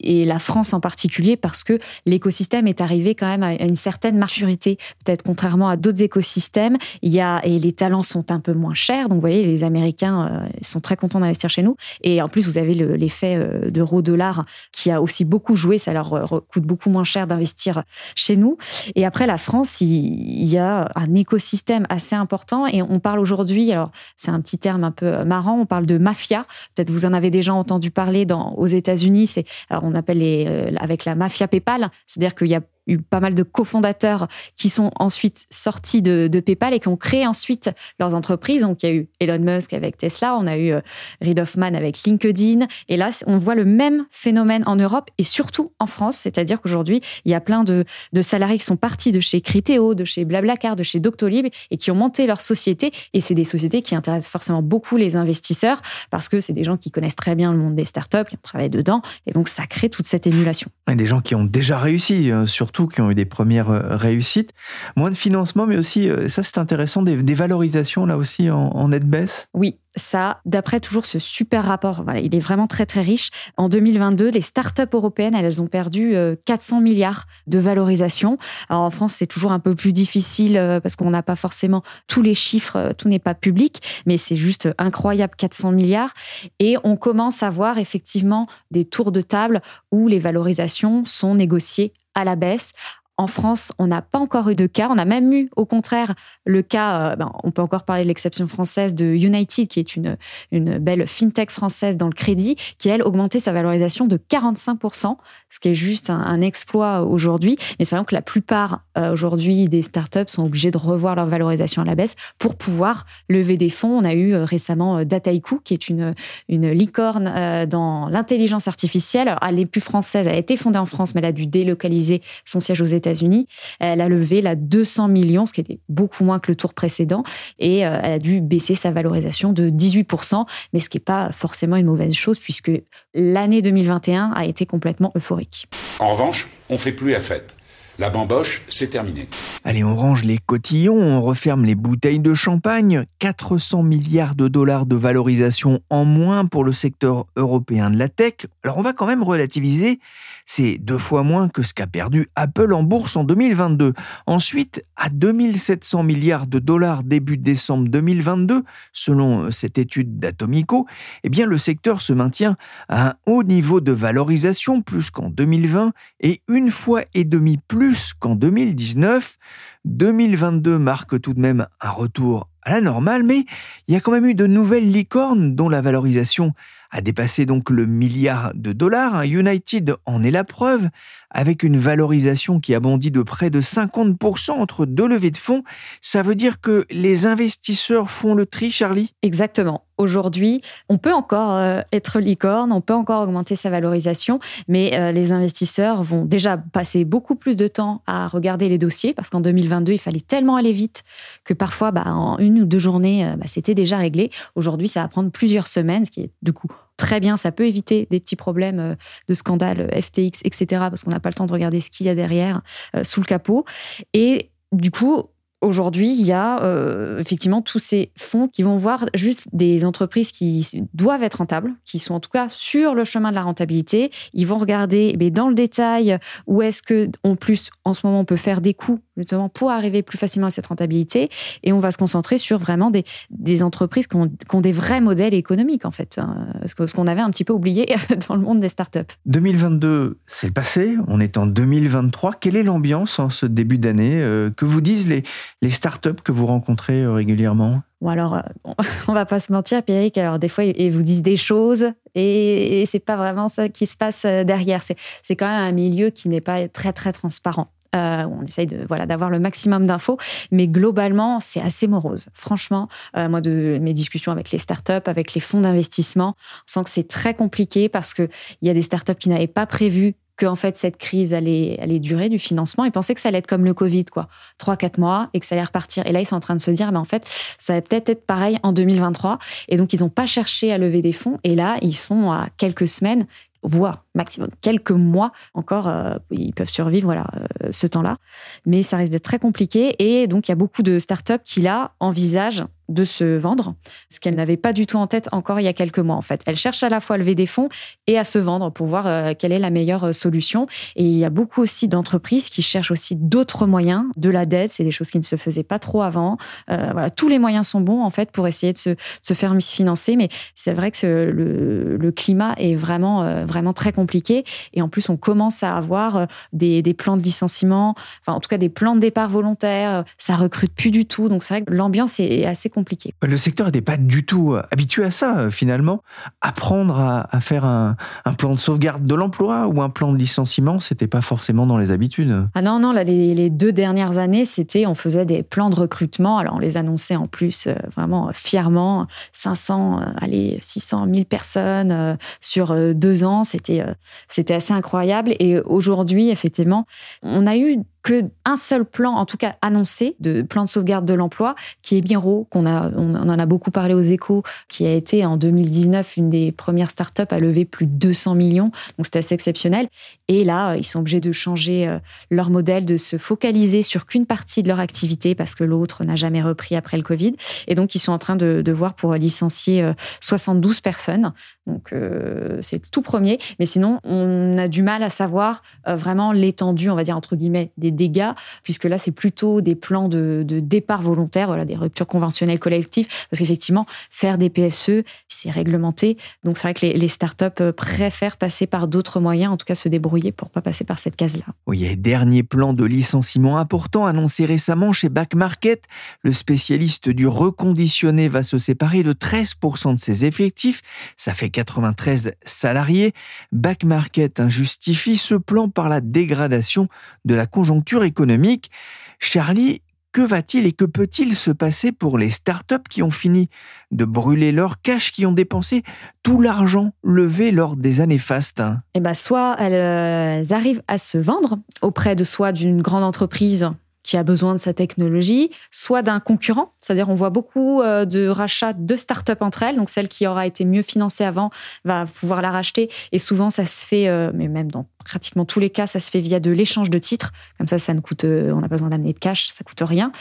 et 0.00 0.24
la 0.24 0.38
France 0.38 0.72
en 0.72 0.80
particulier, 0.80 1.36
parce 1.36 1.64
que 1.64 1.78
l'écosystème 2.04 2.66
est 2.66 2.80
arrivé 2.80 3.14
quand 3.14 3.26
même 3.26 3.42
à 3.42 3.54
une 3.54 3.76
certaine 3.76 4.18
maturité. 4.18 4.78
Peut-être 5.04 5.22
contrairement 5.22 5.68
à 5.68 5.76
d'autres 5.76 6.02
écosystèmes, 6.02 6.76
il 7.02 7.12
y 7.12 7.20
a, 7.20 7.44
et 7.44 7.58
les 7.58 7.72
talents 7.72 8.02
sont 8.02 8.30
un 8.30 8.40
peu 8.40 8.52
moins 8.52 8.74
chers. 8.74 9.08
Donc, 9.08 9.16
vous 9.16 9.20
voyez, 9.20 9.44
les 9.44 9.64
Américains 9.64 10.28
euh, 10.44 10.48
sont 10.62 10.80
très 10.80 10.96
contents 10.96 11.20
d'investir 11.20 11.50
chez 11.50 11.62
nous. 11.62 11.76
Et 12.02 12.20
en 12.20 12.28
plus, 12.28 12.42
vous 12.42 12.58
avez 12.58 12.74
l'effet 12.74 13.36
euh, 13.36 13.70
d'euro-dollar 13.70 14.44
qui 14.72 14.90
a 14.90 15.00
aussi 15.00 15.24
beaucoup 15.24 15.56
joué. 15.56 15.78
Ça 15.78 15.92
leur 15.92 16.12
euh, 16.12 16.40
coûte 16.52 16.64
beaucoup 16.64 16.90
moins 16.90 17.04
cher 17.04 17.26
d'investir 17.26 17.82
chez 18.14 18.36
nous. 18.36 18.58
Et 18.94 19.06
après, 19.06 19.26
la 19.26 19.38
France, 19.38 19.80
il, 19.80 20.44
y 20.44 20.58
a 20.58 20.90
un 20.94 21.14
écosystème 21.14 21.86
assez 21.88 22.14
important. 22.14 22.66
Et 22.66 22.82
on 22.82 23.00
parle 23.00 23.18
aujourd'hui, 23.18 23.72
alors 23.72 23.90
c'est 24.16 24.30
un 24.30 24.40
petit 24.40 24.58
terme 24.58 24.84
un 24.84 24.90
peu 24.90 25.24
marrant, 25.24 25.58
on 25.58 25.66
parle 25.66 25.86
de 25.86 25.98
mafia. 25.98 26.46
Peut-être 26.74 26.90
vous 26.90 27.06
en 27.06 27.12
avez 27.12 27.30
déjà 27.30 27.54
entendu 27.54 27.90
parler 27.90 28.26
dans, 28.26 28.52
aux 28.54 28.66
États-Unis. 28.66 29.26
C'est, 29.26 29.44
on 29.86 29.94
appelle 29.94 30.18
les, 30.18 30.46
euh, 30.48 30.70
avec 30.78 31.04
la 31.04 31.14
mafia 31.14 31.48
PayPal, 31.48 31.90
c'est-à-dire 32.06 32.34
qu'il 32.34 32.48
y 32.48 32.54
a 32.54 32.60
eu 32.86 32.98
pas 32.98 33.20
mal 33.20 33.34
de 33.34 33.42
cofondateurs 33.42 34.28
qui 34.54 34.68
sont 34.68 34.90
ensuite 34.98 35.46
sortis 35.50 36.02
de, 36.02 36.28
PayPal 36.40 36.74
et 36.74 36.80
qui 36.80 36.88
ont 36.88 36.96
créé 36.96 37.26
ensuite 37.26 37.70
leurs 37.98 38.14
entreprises. 38.14 38.62
Donc, 38.62 38.82
il 38.82 38.86
y 38.86 38.92
a 38.92 38.94
eu 38.94 39.08
Elon 39.20 39.38
Musk 39.38 39.72
avec 39.72 39.96
Tesla, 39.96 40.36
on 40.36 40.46
a 40.46 40.56
eu 40.56 40.72
euh, 40.72 40.80
Reid 41.20 41.40
Hoffman 41.40 41.74
avec 41.74 42.02
LinkedIn. 42.04 42.66
Et 42.88 42.96
là, 42.96 43.10
on 43.26 43.38
voit 43.38 43.54
le 43.54 43.64
même 43.64 44.06
phénomène 44.10 44.62
en 44.66 44.76
Europe 44.76 45.10
et 45.18 45.24
surtout 45.24 45.72
en 45.78 45.86
France. 45.86 46.16
C'est-à-dire 46.16 46.60
qu'aujourd'hui, 46.60 47.00
il 47.24 47.32
y 47.32 47.34
a 47.34 47.40
plein 47.40 47.64
de, 47.64 47.84
salariés 48.20 48.58
qui 48.58 48.64
sont 48.64 48.76
partis 48.76 49.12
de 49.12 49.20
chez 49.20 49.40
Criteo, 49.40 49.94
de 49.94 50.04
chez 50.04 50.24
Blablacar, 50.24 50.76
de 50.76 50.82
chez 50.82 51.00
Doctolib 51.00 51.46
et 51.70 51.76
qui 51.76 51.90
ont 51.90 51.94
monté 51.94 52.26
leur 52.26 52.40
société. 52.40 52.92
Et 53.12 53.20
c'est 53.20 53.34
des 53.34 53.44
sociétés 53.44 53.82
qui 53.82 53.94
intéressent 53.94 54.30
forcément 54.30 54.62
beaucoup 54.62 54.96
les 54.96 55.16
investisseurs 55.16 55.80
parce 56.10 56.28
que 56.28 56.40
c'est 56.40 56.52
des 56.52 56.64
gens 56.64 56.76
qui 56.76 56.90
connaissent 56.90 57.16
très 57.16 57.34
bien 57.34 57.52
le 57.52 57.58
monde 57.58 57.74
des 57.74 57.84
startups, 57.84 58.24
qui 58.28 58.36
ont 58.36 58.40
travaillé 58.42 58.68
dedans. 58.68 59.02
Et 59.26 59.32
donc, 59.32 59.48
ça 59.48 59.66
crée 59.66 59.88
toute 59.88 60.06
cette 60.06 60.26
émulation. 60.26 60.70
Et 60.90 60.94
des 60.94 61.06
gens 61.06 61.20
qui 61.20 61.34
ont 61.34 61.44
déjà 61.44 61.78
réussi, 61.78 62.30
euh, 62.30 62.46
qui 62.84 63.00
ont 63.00 63.10
eu 63.10 63.14
des 63.14 63.24
premières 63.24 63.70
euh, 63.70 63.96
réussites. 63.96 64.52
Moins 64.96 65.10
de 65.10 65.16
financement, 65.16 65.66
mais 65.66 65.78
aussi, 65.78 66.10
euh, 66.10 66.28
ça 66.28 66.42
c'est 66.42 66.58
intéressant, 66.58 67.02
des, 67.02 67.16
valorisations 67.34 68.06
là 68.06 68.16
aussi 68.16 68.50
en, 68.50 68.68
en 68.68 68.88
nette 68.88 69.08
baisse. 69.08 69.46
Oui, 69.54 69.78
ça, 69.96 70.40
d'après 70.44 70.78
toujours 70.80 71.06
ce 71.06 71.18
super 71.18 71.64
rapport, 71.64 72.04
il 72.22 72.34
est 72.34 72.40
vraiment 72.40 72.66
très 72.66 72.84
très 72.84 73.00
riche. 73.00 73.30
En 73.56 73.70
2022, 73.70 74.30
les 74.30 74.42
startups 74.42 74.82
européennes, 74.92 75.34
elles 75.34 75.62
ont 75.62 75.66
perdu 75.66 76.14
400 76.44 76.78
euh, 76.78 76.80
milliards 76.82 77.24
de 77.46 77.58
valorisation. 77.58 78.36
Alors 78.68 78.82
en 78.82 78.90
France, 78.90 79.14
c'est 79.14 79.26
toujours 79.26 79.52
un 79.52 79.58
peu 79.58 79.74
plus 79.74 79.94
difficile 79.94 80.80
parce 80.82 80.96
qu'on 80.96 81.10
n'a 81.10 81.22
pas 81.22 81.36
forcément 81.36 81.82
tous 82.06 82.20
les 82.20 82.34
chiffres, 82.34 82.92
tout 82.98 83.08
n'est 83.08 83.18
pas 83.18 83.34
public, 83.34 83.80
mais 84.04 84.18
c'est 84.18 84.36
juste 84.36 84.68
incroyable 84.76 85.34
400 85.36 85.72
milliards. 85.72 86.12
Et 86.58 86.76
on 86.84 86.96
commence 86.96 87.42
à 87.42 87.48
voir 87.48 87.78
effectivement 87.78 88.46
des 88.70 88.84
tours 88.84 89.12
de 89.12 89.22
table 89.22 89.62
où 89.92 90.08
les 90.08 90.18
valorisations 90.18 91.04
sont 91.06 91.34
négociées 91.34 91.92
à 92.16 92.24
la 92.24 92.34
baisse. 92.34 92.72
En 93.18 93.28
France, 93.28 93.72
on 93.78 93.86
n'a 93.86 94.02
pas 94.02 94.18
encore 94.18 94.50
eu 94.50 94.54
de 94.54 94.66
cas. 94.66 94.88
On 94.90 94.98
a 94.98 95.06
même 95.06 95.32
eu, 95.32 95.48
au 95.56 95.64
contraire, 95.64 96.14
le 96.44 96.60
cas, 96.60 97.12
euh, 97.12 97.16
ben, 97.16 97.32
on 97.44 97.50
peut 97.50 97.62
encore 97.62 97.84
parler 97.84 98.02
de 98.02 98.08
l'exception 98.08 98.46
française 98.46 98.94
de 98.94 99.06
United, 99.06 99.68
qui 99.68 99.80
est 99.80 99.96
une, 99.96 100.18
une 100.52 100.76
belle 100.76 101.06
fintech 101.06 101.50
française 101.50 101.96
dans 101.96 102.08
le 102.08 102.12
crédit, 102.12 102.56
qui, 102.76 102.90
elle, 102.90 103.02
augmenté 103.02 103.40
sa 103.40 103.52
valorisation 103.52 104.06
de 104.06 104.18
45%, 104.18 105.16
ce 105.48 105.60
qui 105.60 105.68
est 105.68 105.74
juste 105.74 106.10
un, 106.10 106.36
exploit 106.42 107.04
aujourd'hui. 107.04 107.56
Mais 107.78 107.86
c'est 107.86 107.96
vrai 107.96 108.04
que 108.04 108.14
la 108.14 108.20
plupart, 108.20 108.82
euh, 108.98 109.14
aujourd'hui, 109.14 109.66
des 109.66 109.80
startups 109.80 110.28
sont 110.28 110.44
obligés 110.44 110.70
de 110.70 110.76
revoir 110.76 111.14
leur 111.14 111.26
valorisation 111.26 111.80
à 111.80 111.84
la 111.86 111.94
baisse 111.94 112.14
pour 112.38 112.56
pouvoir 112.56 113.06
lever 113.30 113.56
des 113.56 113.70
fonds. 113.70 113.98
On 113.98 114.04
a 114.04 114.12
eu 114.12 114.34
euh, 114.34 114.44
récemment 114.44 115.02
Dataiku, 115.04 115.60
qui 115.64 115.72
est 115.72 115.88
une, 115.88 116.14
une 116.50 116.70
licorne 116.70 117.66
dans 117.66 118.08
l'intelligence 118.10 118.68
artificielle. 118.68 119.28
Alors, 119.28 119.40
elle 119.48 119.54
n'est 119.54 119.64
plus 119.64 119.80
française, 119.80 120.26
elle 120.26 120.34
a 120.34 120.38
été 120.38 120.58
fondée 120.58 120.78
en 120.78 120.84
France, 120.84 121.14
mais 121.14 121.20
elle 121.20 121.28
a 121.28 121.32
dû 121.32 121.46
délocaliser 121.46 122.20
son 122.44 122.60
siège 122.60 122.82
aux 122.82 122.86
États 122.86 123.05
unis 123.14 123.46
Elle 123.80 124.00
a 124.00 124.08
levé 124.08 124.40
la 124.40 124.54
200 124.54 125.08
millions, 125.08 125.46
ce 125.46 125.52
qui 125.52 125.60
était 125.60 125.80
beaucoup 125.88 126.24
moins 126.24 126.38
que 126.38 126.50
le 126.50 126.56
tour 126.56 126.74
précédent, 126.74 127.22
et 127.58 127.86
euh, 127.86 127.98
elle 128.02 128.12
a 128.12 128.18
dû 128.18 128.40
baisser 128.40 128.74
sa 128.74 128.90
valorisation 128.90 129.52
de 129.52 129.70
18%, 129.70 130.46
mais 130.72 130.80
ce 130.80 130.88
qui 130.88 130.98
n'est 130.98 131.04
pas 131.04 131.30
forcément 131.32 131.76
une 131.76 131.86
mauvaise 131.86 132.14
chose 132.14 132.38
puisque 132.38 132.70
l'année 133.14 133.62
2021 133.62 134.32
a 134.34 134.44
été 134.44 134.66
complètement 134.66 135.12
euphorique. 135.16 135.66
En 135.98 136.12
revanche, 136.12 136.48
on 136.70 136.78
fait 136.78 136.92
plus 136.92 137.12
la 137.12 137.20
fête. 137.20 137.55
La 137.98 138.10
bamboche, 138.10 138.60
c'est 138.68 138.88
terminé. 138.88 139.26
Allez, 139.64 139.82
on 139.82 139.96
range 139.96 140.22
les 140.22 140.36
cotillons, 140.36 140.98
on 140.98 141.22
referme 141.22 141.64
les 141.64 141.74
bouteilles 141.74 142.20
de 142.20 142.34
champagne. 142.34 143.06
400 143.20 143.82
milliards 143.82 144.34
de 144.34 144.48
dollars 144.48 144.84
de 144.84 144.96
valorisation 144.96 145.80
en 145.88 146.04
moins 146.04 146.44
pour 146.44 146.62
le 146.62 146.72
secteur 146.72 147.24
européen 147.36 147.90
de 147.90 147.98
la 147.98 148.10
tech. 148.10 148.34
Alors 148.64 148.76
on 148.76 148.82
va 148.82 148.92
quand 148.92 149.06
même 149.06 149.22
relativiser 149.22 149.98
c'est 150.46 150.78
deux 150.78 150.98
fois 150.98 151.24
moins 151.24 151.48
que 151.48 151.62
ce 151.62 151.74
qu'a 151.74 151.88
perdu 151.88 152.28
Apple 152.36 152.72
en 152.72 152.84
bourse 152.84 153.16
en 153.16 153.24
2022. 153.24 153.92
Ensuite, 154.26 154.84
à 154.96 155.08
2700 155.10 156.04
milliards 156.04 156.46
de 156.46 156.60
dollars 156.60 157.02
début 157.02 157.36
décembre 157.36 157.88
2022, 157.88 158.62
selon 158.92 159.42
euh, 159.42 159.50
cette 159.50 159.76
étude 159.76 160.20
d'Atomico, 160.20 160.86
eh 161.24 161.28
bien 161.28 161.46
le 161.46 161.58
secteur 161.58 162.00
se 162.00 162.12
maintient 162.12 162.56
à 162.88 163.08
un 163.08 163.14
haut 163.26 163.42
niveau 163.42 163.80
de 163.80 163.92
valorisation, 163.92 164.82
plus 164.82 165.10
qu'en 165.10 165.28
2020 165.30 165.92
et 166.20 166.40
une 166.48 166.70
fois 166.70 167.02
et 167.14 167.24
demi 167.24 167.58
plus 167.68 167.85
qu'en 168.18 168.34
2019. 168.34 169.36
2022 169.84 170.78
marque 170.78 171.20
tout 171.20 171.34
de 171.34 171.40
même 171.40 171.66
un 171.80 171.90
retour 171.90 172.48
à 172.62 172.72
la 172.72 172.80
normale, 172.80 173.22
mais 173.22 173.44
il 173.86 173.94
y 173.94 173.96
a 173.96 174.00
quand 174.00 174.10
même 174.10 174.26
eu 174.26 174.34
de 174.34 174.46
nouvelles 174.46 174.90
licornes 174.90 175.54
dont 175.54 175.68
la 175.68 175.80
valorisation 175.80 176.52
a 176.90 177.00
dépassé 177.00 177.46
donc 177.46 177.70
le 177.70 177.86
milliard 177.86 178.52
de 178.54 178.72
dollars. 178.72 179.22
United 179.24 179.94
en 180.04 180.22
est 180.22 180.30
la 180.30 180.44
preuve, 180.44 180.88
avec 181.30 181.62
une 181.62 181.78
valorisation 181.78 182.58
qui 182.58 182.74
a 182.74 182.80
bondi 182.80 183.10
de 183.10 183.22
près 183.22 183.50
de 183.50 183.60
50% 183.60 184.52
entre 184.52 184.86
deux 184.86 185.06
levées 185.06 185.30
de 185.30 185.38
fonds. 185.38 185.62
Ça 186.00 186.22
veut 186.22 186.34
dire 186.34 186.60
que 186.60 186.84
les 186.90 187.26
investisseurs 187.26 188.10
font 188.10 188.34
le 188.34 188.46
tri, 188.46 188.70
Charlie? 188.70 189.14
Exactement. 189.22 189.85
Aujourd'hui, 189.98 190.60
on 190.90 190.98
peut 190.98 191.12
encore 191.12 191.52
euh, 191.52 191.80
être 191.90 192.20
licorne, 192.20 192.70
on 192.70 192.82
peut 192.82 192.94
encore 192.94 193.22
augmenter 193.22 193.56
sa 193.56 193.70
valorisation, 193.70 194.40
mais 194.68 194.94
euh, 194.94 195.10
les 195.10 195.32
investisseurs 195.32 196.02
vont 196.02 196.24
déjà 196.24 196.58
passer 196.58 197.06
beaucoup 197.06 197.34
plus 197.34 197.56
de 197.56 197.66
temps 197.66 198.02
à 198.06 198.28
regarder 198.28 198.68
les 198.68 198.76
dossiers 198.76 199.14
parce 199.14 199.30
qu'en 199.30 199.40
2022, 199.40 199.92
il 199.92 199.98
fallait 199.98 200.20
tellement 200.20 200.56
aller 200.56 200.72
vite 200.72 201.02
que 201.44 201.54
parfois, 201.54 201.92
bah, 201.92 202.04
en 202.06 202.38
une 202.38 202.60
ou 202.60 202.66
deux 202.66 202.78
journées, 202.78 203.26
euh, 203.26 203.36
bah, 203.36 203.46
c'était 203.46 203.74
déjà 203.74 203.96
réglé. 203.96 204.30
Aujourd'hui, 204.54 204.88
ça 204.88 205.00
va 205.00 205.08
prendre 205.08 205.30
plusieurs 205.30 205.66
semaines, 205.66 206.04
ce 206.04 206.10
qui 206.10 206.20
est 206.20 206.30
du 206.42 206.52
coup 206.52 206.68
très 206.98 207.18
bien. 207.18 207.38
Ça 207.38 207.50
peut 207.50 207.66
éviter 207.66 208.06
des 208.10 208.20
petits 208.20 208.36
problèmes 208.36 208.96
de 209.28 209.34
scandale 209.34 209.90
FTX, 209.98 210.40
etc., 210.44 210.66
parce 210.88 211.04
qu'on 211.04 211.10
n'a 211.10 211.20
pas 211.20 211.28
le 211.28 211.34
temps 211.34 211.46
de 211.46 211.52
regarder 211.52 211.80
ce 211.80 211.90
qu'il 211.90 212.06
y 212.06 212.08
a 212.08 212.14
derrière, 212.14 212.62
sous 213.02 213.20
le 213.20 213.26
capot. 213.26 213.66
Et 214.14 214.50
du 214.72 214.90
coup, 214.90 215.24
aujourd'hui, 215.60 216.12
il 216.12 216.24
y 216.26 216.32
a 216.32 216.62
euh, 216.62 217.18
effectivement 217.18 217.62
tous 217.62 217.78
ces 217.78 218.10
fonds 218.16 218.48
qui 218.48 218.62
vont 218.62 218.76
voir 218.76 219.06
juste 219.14 219.46
des 219.52 219.84
entreprises 219.84 220.30
qui 220.30 220.66
doivent 220.94 221.22
être 221.22 221.36
rentables, 221.36 221.74
qui 221.84 221.98
sont 221.98 222.14
en 222.14 222.20
tout 222.20 222.30
cas 222.30 222.48
sur 222.48 222.94
le 222.94 223.04
chemin 223.04 223.30
de 223.30 223.34
la 223.34 223.42
rentabilité. 223.42 224.10
Ils 224.32 224.46
vont 224.46 224.58
regarder 224.58 225.16
mais 225.18 225.30
dans 225.30 225.48
le 225.48 225.54
détail 225.54 226.18
où 226.46 226.62
est-ce 226.62 226.82
que, 226.82 227.08
en 227.24 227.36
plus, 227.36 227.70
en 227.84 227.94
ce 227.94 228.06
moment, 228.06 228.20
on 228.20 228.24
peut 228.24 228.36
faire 228.36 228.60
des 228.60 228.74
coûts 228.74 229.00
justement 229.16 229.48
pour 229.48 229.70
arriver 229.70 230.02
plus 230.02 230.18
facilement 230.18 230.48
à 230.48 230.50
cette 230.50 230.66
rentabilité. 230.66 231.30
Et 231.62 231.72
on 231.72 231.78
va 231.78 231.90
se 231.90 231.98
concentrer 231.98 232.38
sur 232.38 232.58
vraiment 232.58 232.90
des, 232.90 233.04
des 233.30 233.62
entreprises 233.62 234.06
qui 234.06 234.16
ont, 234.16 234.28
qui 234.28 234.54
ont, 234.54 234.60
des 234.60 234.72
vrais 234.72 235.00
modèles 235.00 235.34
économiques, 235.34 235.84
en 235.84 235.90
fait. 235.90 236.18
Hein. 236.18 236.48
Ce 236.66 236.74
qu'on 236.74 237.06
avait 237.06 237.20
un 237.20 237.30
petit 237.30 237.44
peu 237.44 237.52
oublié 237.52 237.94
dans 238.28 238.36
le 238.36 238.42
monde 238.42 238.60
des 238.60 238.68
startups. 238.68 239.00
2022, 239.26 240.18
c'est 240.26 240.48
le 240.48 240.52
passé. 240.52 240.96
On 241.08 241.20
est 241.20 241.36
en 241.36 241.46
2023. 241.46 242.34
Quelle 242.34 242.56
est 242.56 242.62
l'ambiance 242.62 243.18
en 243.18 243.30
ce 243.30 243.46
début 243.46 243.78
d'année 243.78 244.20
euh, 244.22 244.50
Que 244.50 244.64
vous 244.64 244.80
disent 244.80 245.08
les, 245.08 245.22
les 245.62 245.70
startups 245.70 246.22
que 246.22 246.32
vous 246.32 246.46
rencontrez 246.46 247.02
euh, 247.02 247.12
régulièrement 247.12 247.82
Bon 248.00 248.08
alors, 248.08 248.34
euh, 248.34 248.40
on 249.08 249.14
va 249.14 249.24
pas 249.24 249.40
se 249.40 249.52
mentir, 249.52 249.82
Pierrick. 249.82 250.18
Alors 250.18 250.38
des 250.38 250.48
fois, 250.48 250.64
ils 250.64 250.90
vous 250.90 251.02
disent 251.02 251.22
des 251.22 251.36
choses 251.36 251.92
et, 252.14 252.82
et 252.82 252.86
c'est 252.86 253.00
pas 253.00 253.16
vraiment 253.16 253.48
ça 253.48 253.68
qui 253.68 253.86
se 253.86 253.96
passe 253.96 254.26
derrière. 254.26 254.82
C'est 254.82 255.36
quand 255.36 255.46
même 255.46 255.68
un 255.68 255.72
milieu 255.72 256.10
qui 256.10 256.28
n'est 256.28 256.42
pas 256.42 256.68
très 256.68 256.92
très 256.92 257.12
transparent. 257.12 257.68
Euh, 257.96 258.24
on 258.24 258.42
essaye 258.42 258.66
de 258.66 258.84
voilà 258.86 259.06
d'avoir 259.06 259.30
le 259.30 259.38
maximum 259.38 259.86
d'infos, 259.86 260.18
mais 260.50 260.68
globalement 260.68 261.40
c'est 261.40 261.60
assez 261.60 261.86
morose. 261.86 262.28
Franchement, 262.34 262.88
euh, 263.16 263.28
moi 263.28 263.40
de 263.40 263.78
mes 263.80 263.92
discussions 263.92 264.32
avec 264.32 264.50
les 264.50 264.58
startups, 264.58 265.06
avec 265.06 265.34
les 265.34 265.40
fonds 265.40 265.60
d'investissement, 265.60 266.34
on 266.36 266.66
sent 266.66 266.84
que 266.84 266.90
c'est 266.90 267.08
très 267.08 267.34
compliqué 267.34 267.88
parce 267.88 268.12
que 268.12 268.28
il 268.60 268.68
y 268.68 268.70
a 268.70 268.74
des 268.74 268.82
startups 268.82 269.14
qui 269.14 269.28
n'avaient 269.28 269.46
pas 269.46 269.66
prévu 269.66 270.14
que 270.36 270.46
en 270.46 270.56
fait 270.56 270.76
cette 270.76 270.96
crise 270.96 271.34
allait, 271.34 271.78
allait 271.80 271.98
durer 271.98 272.28
du 272.28 272.38
financement 272.38 272.84
et 272.84 272.90
pensaient 272.90 273.14
que 273.14 273.20
ça 273.20 273.28
allait 273.28 273.38
être 273.38 273.46
comme 273.46 273.64
le 273.64 273.74
Covid, 273.74 274.04
quoi, 274.06 274.28
trois 274.58 274.76
quatre 274.76 274.98
mois 274.98 275.30
et 275.34 275.40
que 275.40 275.46
ça 275.46 275.54
allait 275.54 275.64
repartir. 275.64 276.06
Et 276.06 276.12
là 276.12 276.20
ils 276.20 276.26
sont 276.26 276.36
en 276.36 276.40
train 276.40 276.56
de 276.56 276.60
se 276.60 276.70
dire, 276.70 276.92
mais 276.92 276.98
en 276.98 277.04
fait 277.04 277.24
ça 277.58 277.74
va 277.74 277.80
peut-être 277.80 278.08
être 278.08 278.26
pareil 278.26 278.58
en 278.62 278.72
2023. 278.72 279.38
Et 279.68 279.76
donc 279.76 279.92
ils 279.92 280.00
n'ont 280.00 280.08
pas 280.08 280.26
cherché 280.26 280.72
à 280.72 280.78
lever 280.78 281.02
des 281.02 281.12
fonds. 281.12 281.38
Et 281.44 281.54
là 281.54 281.76
ils 281.82 281.96
sont 281.96 282.30
à 282.30 282.48
quelques 282.56 282.88
semaines 282.88 283.26
voire 283.66 284.04
maximum 284.14 284.48
quelques 284.60 284.92
mois 284.92 285.32
encore, 285.54 285.88
euh, 285.88 286.14
ils 286.30 286.54
peuvent 286.54 286.68
survivre 286.68 287.06
voilà, 287.06 287.26
euh, 287.36 287.68
ce 287.72 287.86
temps-là. 287.86 288.16
Mais 288.64 288.82
ça 288.82 288.96
risque 288.96 289.12
d'être 289.12 289.24
très 289.24 289.38
compliqué. 289.38 289.96
Et 289.98 290.26
donc, 290.26 290.48
il 290.48 290.50
y 290.50 290.52
a 290.52 290.56
beaucoup 290.56 290.82
de 290.82 290.98
startups 290.98 291.42
qui, 291.44 291.60
là, 291.60 291.92
envisagent 292.00 292.64
de 292.88 293.04
se 293.04 293.36
vendre, 293.36 293.74
ce 294.10 294.20
qu'elle 294.20 294.34
n'avait 294.34 294.56
pas 294.56 294.72
du 294.72 294.86
tout 294.86 294.96
en 294.96 295.06
tête 295.06 295.28
encore 295.32 295.60
il 295.60 295.64
y 295.64 295.68
a 295.68 295.72
quelques 295.72 295.98
mois 295.98 296.16
en 296.16 296.22
fait. 296.22 296.42
Elle 296.46 296.56
cherche 296.56 296.82
à 296.82 296.88
la 296.88 297.00
fois 297.00 297.16
à 297.16 297.18
lever 297.18 297.34
des 297.34 297.46
fonds 297.46 297.68
et 298.06 298.18
à 298.18 298.24
se 298.24 298.38
vendre 298.38 298.70
pour 298.70 298.86
voir 298.86 299.06
euh, 299.06 299.32
quelle 299.38 299.52
est 299.52 299.58
la 299.58 299.70
meilleure 299.70 300.04
euh, 300.04 300.12
solution. 300.12 300.66
Et 300.94 301.04
il 301.04 301.16
y 301.16 301.24
a 301.24 301.30
beaucoup 301.30 301.62
aussi 301.62 301.88
d'entreprises 301.88 302.48
qui 302.48 302.62
cherchent 302.62 302.90
aussi 302.90 303.16
d'autres 303.16 303.66
moyens, 303.66 304.04
de 304.16 304.30
la 304.30 304.46
dette, 304.46 304.70
c'est 304.70 304.84
des 304.84 304.90
choses 304.90 305.10
qui 305.10 305.18
ne 305.18 305.24
se 305.24 305.36
faisaient 305.36 305.62
pas 305.62 305.78
trop 305.78 306.02
avant. 306.02 306.36
Euh, 306.70 307.08
tous 307.16 307.28
les 307.28 307.38
moyens 307.38 307.68
sont 307.68 307.80
bons 307.80 308.02
en 308.02 308.10
fait 308.10 308.30
pour 308.30 308.46
essayer 308.46 308.72
de 308.72 308.78
se, 308.78 308.90
se 309.22 309.34
faire 309.34 309.54
financer, 309.60 310.16
mais 310.16 310.28
c'est 310.54 310.72
vrai 310.72 310.90
que 310.90 311.06
le, 311.06 311.96
le, 311.96 312.12
climat 312.12 312.54
est 312.56 312.74
vraiment 312.74 313.44
vraiment 313.44 313.72
très 313.72 313.92
compliqué 313.92 314.44
et 314.74 314.80
en 314.80 314.88
plus 314.88 315.08
on 315.08 315.16
commence 315.16 315.62
à 315.62 315.76
avoir 315.76 316.26
des, 316.52 316.82
des 316.82 316.94
plans 316.94 317.16
de 317.16 317.22
licenciement, 317.22 317.94
enfin 318.20 318.36
en 318.36 318.40
tout 318.40 318.48
cas 318.48 318.58
des 318.58 318.68
plans 318.68 318.94
de 318.94 319.00
départ 319.00 319.28
volontaires. 319.28 320.04
Ça 320.18 320.36
recrute 320.36 320.72
plus 320.72 320.90
du 320.90 321.06
tout, 321.06 321.28
donc 321.28 321.42
c'est 321.42 321.54
vrai 321.54 321.64
que 321.64 321.72
l'ambiance 321.72 322.20
est 322.20 322.44
assez 322.46 322.70
compliqué. 322.76 323.14
Le 323.22 323.36
secteur 323.36 323.66
n'était 323.66 323.80
pas 323.80 323.96
du 323.96 324.24
tout 324.26 324.52
euh, 324.52 324.62
habitué 324.70 325.02
à 325.04 325.10
ça, 325.10 325.38
euh, 325.38 325.50
finalement. 325.50 326.02
Apprendre 326.42 327.00
à, 327.00 327.34
à 327.34 327.40
faire 327.40 327.64
un, 327.64 327.96
un, 328.26 328.34
plan 328.34 328.54
de 328.54 328.60
sauvegarde 328.60 329.06
de 329.06 329.14
l'emploi 329.14 329.66
ou 329.66 329.80
un 329.80 329.88
plan 329.88 330.12
de 330.12 330.18
licenciement, 330.18 330.78
c'était 330.78 331.06
pas 331.06 331.22
forcément 331.22 331.66
dans 331.66 331.78
les 331.78 331.90
habitudes. 331.90 332.46
Ah 332.54 332.62
non, 332.62 332.78
non, 332.78 332.92
là, 332.92 333.02
les, 333.02 333.34
les 333.34 333.50
deux 333.50 333.72
dernières 333.72 334.18
années, 334.18 334.44
c'était, 334.44 334.86
on 334.86 334.94
faisait 334.94 335.24
des 335.24 335.42
plans 335.42 335.70
de 335.70 335.76
recrutement. 335.76 336.38
Alors, 336.38 336.56
on 336.56 336.58
les 336.58 336.76
annonçait 336.76 337.16
en 337.16 337.26
plus 337.26 337.66
euh, 337.66 337.74
vraiment 337.96 338.30
fièrement. 338.34 339.06
500, 339.32 340.00
euh, 340.00 340.04
allez, 340.18 340.58
600 340.60 341.06
000 341.12 341.24
personnes 341.24 341.92
euh, 341.92 342.14
sur 342.40 342.74
deux 342.94 343.24
ans. 343.24 343.44
C'était, 343.44 343.84
c'était 344.28 344.54
assez 344.54 344.72
incroyable. 344.72 345.34
Et 345.38 345.58
aujourd'hui, 345.60 346.30
effectivement, 346.30 346.86
on 347.22 347.46
a 347.46 347.56
eu 347.56 347.78
qu'un 348.06 348.56
seul 348.56 348.84
plan, 348.84 349.12
en 349.12 349.24
tout 349.24 349.36
cas 349.36 349.56
annoncé, 349.62 350.16
de 350.20 350.42
plan 350.42 350.64
de 350.64 350.68
sauvegarde 350.68 351.04
de 351.04 351.14
l'emploi, 351.14 351.54
qui 351.82 351.96
est 351.96 352.00
Biro, 352.00 352.46
qu'on 352.50 352.66
on 352.66 353.14
en 353.14 353.38
a 353.38 353.46
beaucoup 353.46 353.70
parlé 353.70 353.94
aux 353.94 354.00
échos, 354.00 354.42
qui 354.68 354.86
a 354.86 354.92
été 354.92 355.24
en 355.26 355.36
2019 355.36 356.16
une 356.16 356.30
des 356.30 356.52
premières 356.52 356.90
startups 356.90 357.22
à 357.30 357.38
lever 357.38 357.64
plus 357.64 357.86
de 357.86 357.92
200 357.92 358.34
millions. 358.34 358.70
Donc 358.96 359.06
c'était 359.06 359.18
assez 359.18 359.34
exceptionnel. 359.34 359.88
Et 360.28 360.44
là, 360.44 360.76
ils 360.76 360.84
sont 360.84 361.00
obligés 361.00 361.20
de 361.20 361.32
changer 361.32 361.86
euh, 361.86 361.98
leur 362.30 362.50
modèle, 362.50 362.84
de 362.84 362.96
se 362.96 363.16
focaliser 363.16 363.82
sur 363.82 364.06
qu'une 364.06 364.26
partie 364.26 364.62
de 364.62 364.68
leur 364.68 364.80
activité 364.80 365.34
parce 365.34 365.54
que 365.54 365.64
l'autre 365.64 366.04
n'a 366.04 366.16
jamais 366.16 366.42
repris 366.42 366.74
après 366.74 366.96
le 366.96 367.02
Covid. 367.02 367.34
Et 367.68 367.74
donc, 367.74 367.94
ils 367.94 368.00
sont 368.00 368.12
en 368.12 368.18
train 368.18 368.36
de, 368.36 368.72
voir 368.72 368.94
pour 368.94 369.14
licencier 369.14 369.92
72 370.20 370.76
euh, 370.76 370.80
personnes. 370.82 371.32
Donc, 371.66 371.92
euh, 371.92 372.58
c'est 372.60 372.76
le 372.76 372.88
tout 372.90 373.02
premier. 373.02 373.38
Mais 373.58 373.66
sinon, 373.66 373.98
on 374.04 374.56
a 374.56 374.68
du 374.68 374.82
mal 374.82 375.02
à 375.02 375.10
savoir 375.10 375.62
euh, 375.88 375.96
vraiment 375.96 376.32
l'étendue, 376.32 376.90
on 376.90 376.94
va 376.94 377.02
dire, 377.02 377.16
entre 377.16 377.34
guillemets, 377.34 377.72
des 377.76 377.90
dégâts, 377.90 378.30
puisque 378.62 378.84
là, 378.84 378.98
c'est 378.98 379.10
plutôt 379.10 379.60
des 379.60 379.74
plans 379.74 380.08
de, 380.08 380.44
départ 380.46 381.02
volontaire, 381.02 381.48
voilà, 381.48 381.64
des 381.64 381.76
ruptures 381.76 382.06
conventionnelles 382.06 382.60
collectives, 382.60 383.08
parce 383.30 383.40
qu'effectivement, 383.40 383.84
faire 384.10 384.38
des 384.38 384.48
PSE, 384.48 385.02
c'est 385.28 385.50
réglementé. 385.50 386.16
Donc, 386.44 386.56
c'est 386.56 386.62
vrai 386.62 386.74
que 386.74 386.86
les, 386.86 387.08
startups 387.08 387.44
euh, 387.60 387.72
préfèrent 387.72 388.36
passer 388.36 388.66
par 388.66 388.86
d'autres 388.86 389.20
moyens, 389.20 389.52
en 389.52 389.56
tout 389.56 389.64
cas 389.64 389.74
se 389.74 389.88
débrouiller 389.88 390.15
pour 390.36 390.50
pas 390.50 390.60
passer 390.60 390.84
par 390.84 390.98
cette 390.98 391.16
case-là. 391.16 391.44
Oui, 391.66 391.96
dernier 391.96 392.42
plan 392.42 392.72
de 392.72 392.84
licenciement 392.84 393.58
important 393.58 394.06
annoncé 394.06 394.44
récemment 394.44 394.92
chez 394.92 395.08
Back 395.08 395.34
Market. 395.34 395.84
Le 396.22 396.32
spécialiste 396.32 397.08
du 397.08 397.26
reconditionné 397.26 398.28
va 398.28 398.42
se 398.42 398.58
séparer 398.58 399.02
de 399.02 399.12
13% 399.12 399.94
de 399.94 399.98
ses 399.98 400.24
effectifs. 400.24 400.82
Ça 401.16 401.34
fait 401.34 401.50
93 401.50 402.34
salariés. 402.44 403.12
Back 403.52 403.84
Market 403.84 404.48
justifie 404.48 405.16
ce 405.16 405.34
plan 405.34 405.68
par 405.68 405.88
la 405.88 406.00
dégradation 406.00 406.88
de 407.24 407.34
la 407.34 407.46
conjoncture 407.46 408.04
économique. 408.04 408.70
Charlie, 409.18 409.80
que 410.16 410.22
va-t-il 410.22 410.64
et 410.64 410.72
que 410.72 410.86
peut-il 410.86 411.36
se 411.36 411.50
passer 411.50 411.92
pour 411.92 412.16
les 412.16 412.30
startups 412.30 412.88
qui 412.88 413.02
ont 413.02 413.10
fini 413.10 413.50
de 413.90 414.06
brûler 414.06 414.50
leur 414.50 414.80
cash, 414.80 415.12
qui 415.12 415.26
ont 415.26 415.32
dépensé 415.32 415.82
tout 416.22 416.40
l'argent 416.40 416.92
levé 417.04 417.50
lors 417.50 417.76
des 417.76 418.00
années 418.00 418.16
fastes? 418.16 418.62
Eh 418.94 419.00
ben, 419.00 419.12
soit 419.12 419.56
elles, 419.58 419.74
elles 419.74 420.54
arrivent 420.54 420.82
à 420.88 420.96
se 420.96 421.18
vendre 421.18 421.58
auprès 421.82 422.16
de 422.16 422.24
soit 422.24 422.52
d'une 422.52 422.80
grande 422.80 423.04
entreprise 423.04 423.70
qui 424.06 424.16
a 424.16 424.22
besoin 424.22 424.54
de 424.54 424.58
sa 424.58 424.72
technologie, 424.72 425.50
soit 425.70 426.02
d'un 426.02 426.20
concurrent. 426.20 426.72
C'est-à-dire, 426.80 427.08
on 427.08 427.16
voit 427.16 427.30
beaucoup 427.30 427.82
euh, 427.82 428.04
de 428.04 428.28
rachats 428.28 428.72
de 428.72 428.96
startups 428.96 429.32
entre 429.40 429.64
elles. 429.64 429.76
Donc, 429.76 429.90
celle 429.90 430.08
qui 430.08 430.26
aura 430.26 430.46
été 430.46 430.64
mieux 430.64 430.82
financée 430.82 431.24
avant 431.24 431.50
va 431.84 432.06
pouvoir 432.06 432.40
la 432.40 432.52
racheter. 432.52 432.88
Et 433.10 433.18
souvent, 433.18 433.50
ça 433.50 433.66
se 433.66 433.84
fait, 433.84 434.06
euh, 434.08 434.30
mais 434.32 434.46
même 434.48 434.70
dans 434.70 434.86
pratiquement 435.04 435.44
tous 435.44 435.60
les 435.60 435.70
cas, 435.70 435.88
ça 435.88 435.98
se 435.98 436.10
fait 436.10 436.20
via 436.20 436.38
de 436.38 436.52
l'échange 436.52 436.88
de 436.88 436.98
titres. 436.98 437.32
Comme 437.58 437.66
ça, 437.66 437.78
ça 437.78 437.94
ne 437.94 438.00
coûte, 438.00 438.24
euh, 438.24 438.52
on 438.52 438.60
n'a 438.60 438.68
pas 438.68 438.76
besoin 438.76 438.88
d'amener 438.88 439.12
de 439.12 439.18
cash, 439.18 439.50
ça 439.52 439.64
coûte 439.64 439.82
rien. 439.82 440.12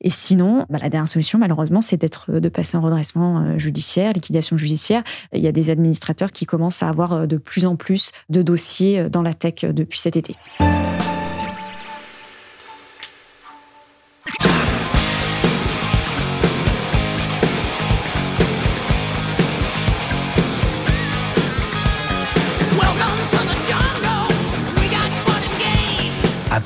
Et 0.00 0.10
sinon, 0.10 0.66
bah, 0.68 0.80
la 0.82 0.90
dernière 0.90 1.08
solution, 1.08 1.38
malheureusement, 1.38 1.80
c'est 1.80 1.96
d'être, 1.96 2.32
de 2.32 2.48
passer 2.48 2.76
en 2.76 2.80
redressement 2.80 3.58
judiciaire, 3.58 4.12
liquidation 4.12 4.56
judiciaire. 4.56 5.04
Il 5.32 5.40
y 5.40 5.46
a 5.46 5.52
des 5.52 5.70
administrateurs 5.70 6.32
qui 6.32 6.46
commencent 6.46 6.82
à 6.82 6.88
avoir 6.88 7.28
de 7.28 7.36
plus 7.36 7.64
en 7.64 7.76
plus 7.76 8.10
de 8.28 8.42
dossiers 8.42 9.08
dans 9.08 9.22
la 9.22 9.32
tech 9.32 9.64
depuis 9.64 10.00
cet 10.00 10.16
été. 10.16 10.36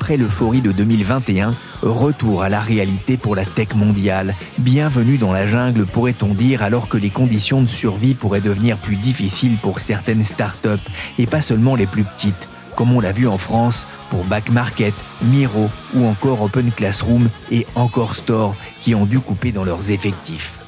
Après 0.08 0.16
l'euphorie 0.16 0.62
de 0.62 0.72
2021, 0.72 1.54
retour 1.82 2.42
à 2.42 2.48
la 2.48 2.62
réalité 2.62 3.18
pour 3.18 3.36
la 3.36 3.44
tech 3.44 3.74
mondiale. 3.74 4.34
Bienvenue 4.56 5.18
dans 5.18 5.32
la 5.32 5.46
jungle, 5.46 5.84
pourrait-on 5.84 6.32
dire, 6.32 6.62
alors 6.62 6.88
que 6.88 6.96
les 6.96 7.10
conditions 7.10 7.60
de 7.60 7.66
survie 7.66 8.14
pourraient 8.14 8.40
devenir 8.40 8.78
plus 8.78 8.96
difficiles 8.96 9.58
pour 9.60 9.80
certaines 9.80 10.24
startups, 10.24 10.80
et 11.18 11.26
pas 11.26 11.42
seulement 11.42 11.74
les 11.74 11.84
plus 11.84 12.04
petites, 12.04 12.48
comme 12.74 12.90
on 12.94 13.00
l'a 13.00 13.12
vu 13.12 13.28
en 13.28 13.36
France 13.36 13.86
pour 14.08 14.24
Back 14.24 14.48
Market, 14.48 14.94
Miro 15.24 15.68
ou 15.94 16.06
encore 16.06 16.40
Open 16.40 16.72
Classroom 16.72 17.28
et 17.50 17.66
Encore 17.74 18.14
Store, 18.14 18.56
qui 18.80 18.94
ont 18.94 19.04
dû 19.04 19.20
couper 19.20 19.52
dans 19.52 19.64
leurs 19.64 19.90
effectifs. 19.90 20.58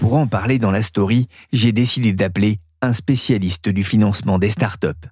Pour 0.00 0.16
en 0.16 0.26
parler 0.26 0.58
dans 0.58 0.70
la 0.70 0.82
story, 0.82 1.28
j'ai 1.50 1.72
décidé 1.72 2.12
d'appeler 2.12 2.58
un 2.82 2.92
spécialiste 2.92 3.70
du 3.70 3.84
financement 3.84 4.38
des 4.38 4.50
startups. 4.50 5.08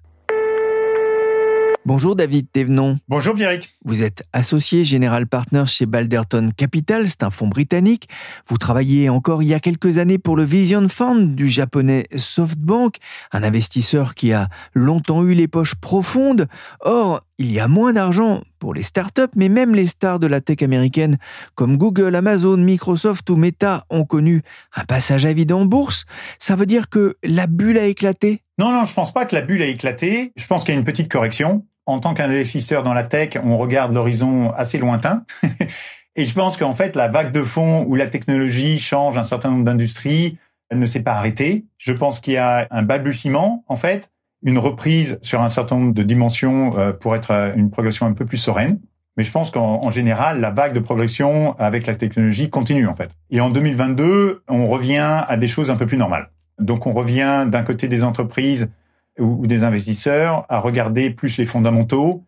Bonjour 1.87 2.15
David 2.15 2.51
Thévenon. 2.51 2.97
Bonjour 3.07 3.35
Pierrick. 3.35 3.69
Vous 3.85 4.01
êtes 4.01 4.23
associé 4.33 4.83
général 4.83 5.27
partner 5.27 5.65
chez 5.67 5.85
Balderton 5.85 6.49
Capital, 6.57 7.07
c'est 7.07 7.21
un 7.21 7.29
fonds 7.29 7.47
britannique. 7.47 8.09
Vous 8.47 8.57
travailliez 8.57 9.07
encore 9.07 9.43
il 9.43 9.49
y 9.49 9.53
a 9.53 9.59
quelques 9.59 9.99
années 9.99 10.17
pour 10.17 10.35
le 10.35 10.43
Vision 10.43 10.89
Fund 10.89 11.35
du 11.35 11.47
japonais 11.47 12.05
SoftBank, 12.17 12.95
un 13.31 13.43
investisseur 13.43 14.15
qui 14.15 14.33
a 14.33 14.49
longtemps 14.73 15.23
eu 15.23 15.35
les 15.35 15.47
poches 15.47 15.75
profondes. 15.75 16.47
Or, 16.79 17.21
il 17.37 17.51
y 17.51 17.59
a 17.59 17.67
moins 17.67 17.93
d'argent 17.93 18.41
pour 18.57 18.73
les 18.73 18.81
startups, 18.81 19.21
mais 19.35 19.49
même 19.49 19.75
les 19.75 19.85
stars 19.85 20.17
de 20.17 20.25
la 20.25 20.41
tech 20.41 20.63
américaine 20.63 21.19
comme 21.53 21.77
Google, 21.77 22.15
Amazon, 22.15 22.57
Microsoft 22.57 23.29
ou 23.29 23.35
Meta 23.35 23.85
ont 23.91 24.05
connu 24.05 24.41
un 24.75 24.85
passage 24.85 25.27
à 25.27 25.33
vide 25.33 25.51
en 25.51 25.65
bourse. 25.65 26.05
Ça 26.39 26.55
veut 26.55 26.65
dire 26.65 26.89
que 26.89 27.15
la 27.23 27.45
bulle 27.45 27.77
a 27.77 27.85
éclaté? 27.85 28.41
Non, 28.57 28.71
non, 28.71 28.85
je 28.85 28.93
pense 28.95 29.13
pas 29.13 29.25
que 29.25 29.35
la 29.35 29.43
bulle 29.43 29.61
a 29.61 29.67
éclaté. 29.67 30.31
Je 30.35 30.47
pense 30.47 30.63
qu'il 30.63 30.73
y 30.73 30.77
a 30.77 30.79
une 30.79 30.85
petite 30.85 31.11
correction 31.11 31.63
en 31.85 31.99
tant 31.99 32.13
qu'investisseur 32.13 32.83
dans 32.83 32.93
la 32.93 33.03
tech, 33.03 33.37
on 33.43 33.57
regarde 33.57 33.93
l'horizon 33.93 34.51
assez 34.51 34.77
lointain. 34.77 35.23
Et 36.15 36.23
je 36.23 36.33
pense 36.33 36.55
qu'en 36.57 36.73
fait, 36.73 36.95
la 36.95 37.09
vague 37.09 37.31
de 37.31 37.43
fond 37.43 37.83
où 37.87 37.95
la 37.95 38.07
technologie 38.07 38.79
change 38.79 39.17
un 39.17 39.25
certain 39.25 39.49
nombre 39.49 39.65
d'industries, 39.65 40.37
ne 40.73 40.85
s'est 40.85 41.01
pas 41.01 41.13
arrêtée. 41.13 41.65
Je 41.77 41.93
pense 41.93 42.19
qu'il 42.19 42.33
y 42.33 42.37
a 42.37 42.67
un 42.71 42.81
balbutiement, 42.81 43.63
en 43.67 43.75
fait, 43.75 44.11
une 44.43 44.57
reprise 44.57 45.19
sur 45.21 45.41
un 45.41 45.49
certain 45.49 45.77
nombre 45.77 45.93
de 45.93 46.03
dimensions 46.03 46.77
euh, 46.77 46.91
pour 46.91 47.15
être 47.15 47.31
euh, 47.31 47.53
une 47.55 47.69
progression 47.69 48.05
un 48.05 48.13
peu 48.13 48.25
plus 48.25 48.37
sereine. 48.37 48.79
Mais 49.17 49.23
je 49.23 49.31
pense 49.31 49.49
qu'en 49.49 49.89
général, 49.91 50.41
la 50.41 50.51
vague 50.51 50.73
de 50.73 50.81
progression 50.81 51.57
avec 51.57 51.87
la 51.87 51.95
technologie 51.95 52.49
continue, 52.49 52.85
en 52.85 52.95
fait. 52.95 53.11
Et 53.29 53.39
en 53.39 53.49
2022, 53.49 54.43
on 54.49 54.67
revient 54.67 55.23
à 55.25 55.37
des 55.37 55.47
choses 55.47 55.71
un 55.71 55.77
peu 55.77 55.85
plus 55.85 55.97
normales. 55.97 56.31
Donc, 56.59 56.85
on 56.85 56.91
revient 56.91 57.45
d'un 57.47 57.63
côté 57.63 57.87
des 57.87 58.03
entreprises 58.03 58.69
ou, 59.19 59.47
des 59.47 59.63
investisseurs 59.63 60.45
à 60.49 60.59
regarder 60.59 61.09
plus 61.09 61.37
les 61.37 61.45
fondamentaux. 61.45 62.23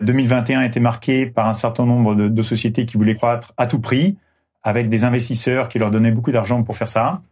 2021 0.00 0.60
a 0.60 0.66
été 0.66 0.80
marqué 0.80 1.26
par 1.26 1.48
un 1.48 1.52
certain 1.52 1.86
nombre 1.86 2.14
de, 2.14 2.42
sociétés 2.42 2.86
qui 2.86 2.96
voulaient 2.96 3.14
croître 3.14 3.52
à 3.56 3.66
tout 3.66 3.80
prix, 3.80 4.16
avec 4.62 4.88
des 4.88 5.04
investisseurs 5.04 5.68
qui 5.68 5.78
leur 5.78 5.90
donnaient 5.90 6.10
beaucoup 6.10 6.32
d'argent 6.32 6.62
pour 6.62 6.76
faire 6.76 6.88
ça. 6.88 7.22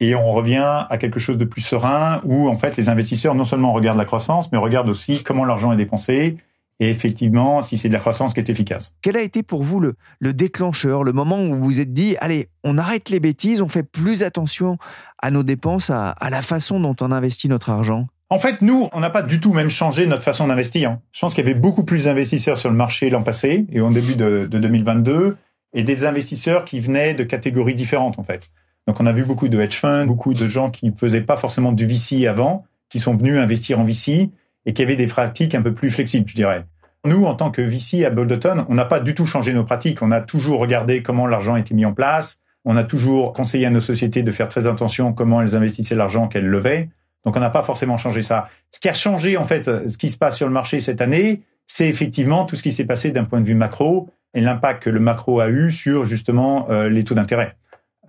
Et 0.00 0.14
on 0.14 0.32
revient 0.32 0.84
à 0.88 0.96
quelque 0.98 1.20
chose 1.20 1.38
de 1.38 1.44
plus 1.44 1.60
serein 1.60 2.20
où, 2.24 2.48
en 2.48 2.56
fait, 2.56 2.76
les 2.76 2.88
investisseurs 2.88 3.34
non 3.34 3.44
seulement 3.44 3.72
regardent 3.72 3.98
la 3.98 4.04
croissance, 4.04 4.50
mais 4.52 4.58
regardent 4.58 4.88
aussi 4.88 5.22
comment 5.22 5.44
l'argent 5.44 5.72
est 5.72 5.76
dépensé 5.76 6.36
et 6.80 6.90
effectivement 6.90 7.62
si 7.62 7.78
c'est 7.78 7.88
de 7.88 7.92
la 7.92 8.00
croissance 8.00 8.34
qui 8.34 8.40
est 8.40 8.50
efficace. 8.50 8.92
Quel 9.02 9.16
a 9.16 9.22
été 9.22 9.44
pour 9.44 9.62
vous 9.62 9.78
le, 9.78 9.94
le 10.18 10.32
déclencheur, 10.32 11.04
le 11.04 11.12
moment 11.12 11.40
où 11.40 11.54
vous 11.54 11.64
vous 11.64 11.80
êtes 11.80 11.92
dit, 11.92 12.16
allez, 12.18 12.48
on 12.64 12.76
arrête 12.76 13.08
les 13.08 13.20
bêtises, 13.20 13.62
on 13.62 13.68
fait 13.68 13.84
plus 13.84 14.24
attention 14.24 14.78
à 15.18 15.30
nos 15.30 15.44
dépenses, 15.44 15.90
à 15.90 16.14
la 16.30 16.42
façon 16.42 16.80
dont 16.80 16.96
on 17.00 17.12
investit 17.12 17.48
notre 17.48 17.70
argent? 17.70 18.08
En 18.32 18.38
fait, 18.38 18.62
nous, 18.62 18.88
on 18.94 19.00
n'a 19.00 19.10
pas 19.10 19.20
du 19.20 19.40
tout 19.40 19.52
même 19.52 19.68
changé 19.68 20.06
notre 20.06 20.22
façon 20.22 20.46
d'investir. 20.46 20.96
Je 21.12 21.20
pense 21.20 21.34
qu'il 21.34 21.46
y 21.46 21.50
avait 21.50 21.58
beaucoup 21.58 21.84
plus 21.84 22.04
d'investisseurs 22.04 22.56
sur 22.56 22.70
le 22.70 22.74
marché 22.74 23.10
l'an 23.10 23.22
passé 23.22 23.66
et 23.70 23.82
au 23.82 23.90
début 23.90 24.16
de, 24.16 24.48
2022, 24.50 25.36
et 25.74 25.84
des 25.84 26.06
investisseurs 26.06 26.64
qui 26.64 26.80
venaient 26.80 27.12
de 27.12 27.24
catégories 27.24 27.74
différentes, 27.74 28.18
en 28.18 28.22
fait. 28.22 28.48
Donc, 28.86 29.00
on 29.00 29.04
a 29.04 29.12
vu 29.12 29.26
beaucoup 29.26 29.48
de 29.48 29.60
hedge 29.60 29.74
funds, 29.74 30.06
beaucoup 30.06 30.32
de 30.32 30.46
gens 30.46 30.70
qui 30.70 30.86
ne 30.86 30.96
faisaient 30.96 31.20
pas 31.20 31.36
forcément 31.36 31.72
du 31.72 31.86
VC 31.86 32.26
avant, 32.26 32.64
qui 32.88 33.00
sont 33.00 33.14
venus 33.14 33.38
investir 33.38 33.78
en 33.78 33.84
VC 33.84 34.30
et 34.64 34.72
qui 34.72 34.80
avaient 34.80 34.96
des 34.96 35.08
pratiques 35.08 35.54
un 35.54 35.60
peu 35.60 35.74
plus 35.74 35.90
flexibles, 35.90 36.26
je 36.26 36.34
dirais. 36.34 36.64
Nous, 37.04 37.26
en 37.26 37.34
tant 37.34 37.50
que 37.50 37.60
VC 37.60 38.06
à 38.06 38.08
Boulderton, 38.08 38.64
on 38.70 38.74
n'a 38.74 38.86
pas 38.86 39.00
du 39.00 39.14
tout 39.14 39.26
changé 39.26 39.52
nos 39.52 39.64
pratiques. 39.64 40.00
On 40.00 40.10
a 40.10 40.22
toujours 40.22 40.58
regardé 40.58 41.02
comment 41.02 41.26
l'argent 41.26 41.56
était 41.56 41.74
mis 41.74 41.84
en 41.84 41.92
place. 41.92 42.40
On 42.64 42.78
a 42.78 42.84
toujours 42.84 43.34
conseillé 43.34 43.66
à 43.66 43.70
nos 43.70 43.80
sociétés 43.80 44.22
de 44.22 44.30
faire 44.30 44.48
très 44.48 44.66
attention 44.66 45.12
comment 45.12 45.42
elles 45.42 45.54
investissaient 45.54 45.96
l'argent 45.96 46.28
qu'elles 46.28 46.48
levaient. 46.48 46.88
Donc 47.24 47.36
on 47.36 47.40
n'a 47.40 47.50
pas 47.50 47.62
forcément 47.62 47.96
changé 47.96 48.22
ça. 48.22 48.48
Ce 48.70 48.80
qui 48.80 48.88
a 48.88 48.94
changé 48.94 49.36
en 49.36 49.44
fait, 49.44 49.64
ce 49.64 49.96
qui 49.96 50.10
se 50.10 50.18
passe 50.18 50.36
sur 50.36 50.46
le 50.46 50.52
marché 50.52 50.80
cette 50.80 51.00
année, 51.00 51.42
c'est 51.66 51.88
effectivement 51.88 52.44
tout 52.44 52.56
ce 52.56 52.62
qui 52.62 52.72
s'est 52.72 52.84
passé 52.84 53.10
d'un 53.10 53.24
point 53.24 53.40
de 53.40 53.46
vue 53.46 53.54
macro 53.54 54.10
et 54.34 54.40
l'impact 54.40 54.82
que 54.82 54.90
le 54.90 55.00
macro 55.00 55.40
a 55.40 55.48
eu 55.48 55.70
sur 55.70 56.04
justement 56.04 56.68
euh, 56.70 56.88
les 56.88 57.04
taux 57.04 57.14
d'intérêt. 57.14 57.56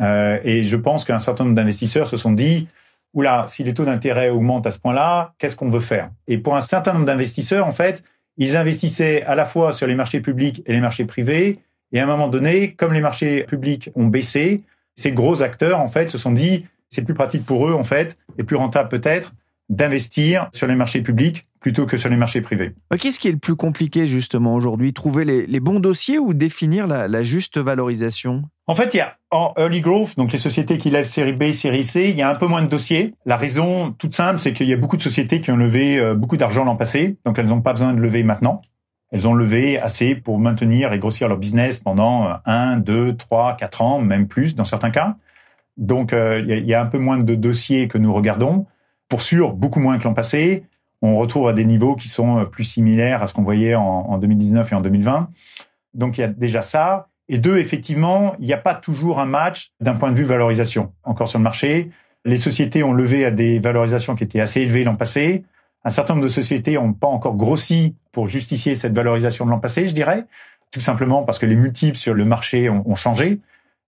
Euh, 0.01 0.39
et 0.43 0.63
je 0.63 0.77
pense 0.77 1.05
qu'un 1.05 1.19
certain 1.19 1.43
nombre 1.43 1.55
d'investisseurs 1.55 2.07
se 2.07 2.17
sont 2.17 2.31
dit 2.31 2.67
oula, 3.13 3.45
si 3.47 3.63
les 3.63 3.73
taux 3.73 3.85
d'intérêt 3.85 4.29
augmentent 4.29 4.65
à 4.65 4.71
ce 4.71 4.79
point-là, 4.79 5.33
qu'est-ce 5.37 5.55
qu'on 5.55 5.69
veut 5.69 5.79
faire? 5.79 6.09
Et 6.27 6.37
pour 6.37 6.55
un 6.55 6.61
certain 6.61 6.93
nombre 6.93 7.05
d'investisseurs, 7.05 7.67
en 7.67 7.71
fait, 7.71 8.03
ils 8.37 8.57
investissaient 8.57 9.23
à 9.23 9.35
la 9.35 9.45
fois 9.45 9.71
sur 9.71 9.85
les 9.85 9.95
marchés 9.95 10.19
publics 10.19 10.63
et 10.65 10.73
les 10.73 10.81
marchés 10.81 11.05
privés. 11.05 11.59
Et 11.91 11.99
à 11.99 12.03
un 12.03 12.07
moment 12.07 12.27
donné, 12.27 12.73
comme 12.73 12.93
les 12.93 13.01
marchés 13.01 13.43
publics 13.43 13.91
ont 13.95 14.07
baissé, 14.07 14.63
ces 14.95 15.11
gros 15.11 15.43
acteurs, 15.43 15.79
en 15.79 15.87
fait, 15.87 16.07
se 16.07 16.17
sont 16.17 16.31
dit 16.31 16.65
c'est 16.93 17.03
plus 17.03 17.13
pratique 17.13 17.45
pour 17.45 17.67
eux, 17.67 17.73
en 17.73 17.83
fait, 17.83 18.17
et 18.37 18.43
plus 18.43 18.55
rentable 18.55 18.89
peut-être, 18.89 19.33
d'investir 19.69 20.49
sur 20.53 20.67
les 20.67 20.75
marchés 20.75 21.01
publics 21.01 21.47
plutôt 21.59 21.85
que 21.85 21.95
sur 21.95 22.09
les 22.09 22.17
marchés 22.17 22.41
privés. 22.41 22.73
Qu'est-ce 22.99 23.19
qui 23.19 23.29
est 23.29 23.31
le 23.31 23.37
plus 23.37 23.55
compliqué 23.55 24.05
justement 24.07 24.53
aujourd'hui? 24.53 24.91
Trouver 24.91 25.23
les, 25.23 25.59
bons 25.61 25.79
dossiers 25.79 26.19
ou 26.19 26.33
définir 26.33 26.87
la, 26.87 27.23
juste 27.23 27.57
valorisation? 27.57 28.43
En 28.67 28.75
fait, 28.75 28.93
il 28.93 28.97
y 28.97 28.99
a 28.99 29.15
en 29.31 29.53
early 29.57 29.79
growth, 29.79 30.17
donc 30.17 30.33
les 30.33 30.37
sociétés 30.37 30.77
qui 30.77 30.89
lèvent 30.89 31.05
série 31.05 31.33
B, 31.33 31.53
série 31.53 31.85
C, 31.85 32.09
il 32.09 32.17
y 32.17 32.21
a 32.21 32.29
un 32.29 32.35
peu 32.35 32.47
moins 32.47 32.61
de 32.61 32.67
dossiers. 32.67 33.15
La 33.25 33.37
raison 33.37 33.91
toute 33.91 34.13
simple, 34.13 34.39
c'est 34.39 34.51
qu'il 34.51 34.67
y 34.67 34.73
a 34.73 34.77
beaucoup 34.77 34.97
de 34.97 35.01
sociétés 35.01 35.39
qui 35.39 35.51
ont 35.51 35.57
levé 35.57 35.99
euh, 35.99 36.13
beaucoup 36.13 36.37
d'argent 36.37 36.65
l'an 36.65 36.75
passé, 36.75 37.17
donc 37.25 37.39
elles 37.39 37.47
n'ont 37.47 37.61
pas 37.61 37.71
besoin 37.71 37.93
de 37.93 37.99
lever 37.99 38.23
maintenant. 38.23 38.61
Elles 39.11 39.27
ont 39.27 39.33
levé 39.33 39.79
assez 39.79 40.15
pour 40.15 40.39
maintenir 40.39 40.91
et 40.91 40.99
grossir 40.99 41.29
leur 41.29 41.37
business 41.37 41.79
pendant 41.79 42.29
1, 42.45 42.77
2, 42.77 43.15
3, 43.15 43.55
4 43.57 43.81
ans, 43.81 44.01
même 44.01 44.27
plus 44.27 44.55
dans 44.55 44.65
certains 44.65 44.91
cas. 44.91 45.15
Donc, 45.77 46.13
euh, 46.13 46.39
il 46.47 46.65
y, 46.65 46.73
a 46.73 46.81
un 46.81 46.85
peu 46.85 46.99
moins 46.99 47.17
de 47.17 47.35
dossiers 47.35 47.87
que 47.87 47.97
nous 47.97 48.13
regardons. 48.13 48.67
Pour 49.09 49.21
sûr, 49.21 49.53
beaucoup 49.53 49.79
moins 49.79 49.97
que 49.97 50.03
l'an 50.03 50.13
passé. 50.13 50.63
On 51.01 51.17
retrouve 51.17 51.47
à 51.47 51.53
des 51.53 51.65
niveaux 51.65 51.95
qui 51.95 52.09
sont 52.09 52.39
euh, 52.39 52.45
plus 52.45 52.63
similaires 52.63 53.23
à 53.23 53.27
ce 53.27 53.33
qu'on 53.33 53.43
voyait 53.43 53.75
en, 53.75 54.17
2019 54.17 54.71
et 54.71 54.75
en 54.75 54.81
2020. 54.81 55.29
Donc, 55.93 56.17
il 56.17 56.21
y 56.21 56.23
a 56.23 56.27
déjà 56.27 56.61
ça. 56.61 57.07
Et 57.27 57.37
deux, 57.37 57.57
effectivement, 57.57 58.35
il 58.39 58.45
n'y 58.45 58.53
a 58.53 58.57
pas 58.57 58.75
toujours 58.75 59.19
un 59.19 59.25
match 59.25 59.71
d'un 59.79 59.95
point 59.95 60.11
de 60.11 60.17
vue 60.17 60.23
valorisation. 60.23 60.93
Encore 61.03 61.27
sur 61.27 61.39
le 61.39 61.43
marché, 61.43 61.89
les 62.25 62.37
sociétés 62.37 62.83
ont 62.83 62.93
levé 62.93 63.25
à 63.25 63.31
des 63.31 63.59
valorisations 63.59 64.15
qui 64.15 64.23
étaient 64.23 64.41
assez 64.41 64.61
élevées 64.61 64.83
l'an 64.83 64.95
passé. 64.95 65.43
Un 65.83 65.89
certain 65.89 66.13
nombre 66.13 66.25
de 66.25 66.31
sociétés 66.31 66.75
n'ont 66.75 66.93
pas 66.93 67.07
encore 67.07 67.35
grossi 67.35 67.95
pour 68.11 68.27
justifier 68.27 68.75
cette 68.75 68.93
valorisation 68.93 69.45
de 69.45 69.49
l'an 69.49 69.59
passé, 69.59 69.87
je 69.87 69.93
dirais, 69.93 70.25
tout 70.71 70.79
simplement 70.79 71.23
parce 71.23 71.39
que 71.39 71.45
les 71.45 71.55
multiples 71.55 71.97
sur 71.97 72.13
le 72.13 72.23
marché 72.23 72.69
ont, 72.69 72.83
ont 72.85 72.95
changé. 72.95 73.39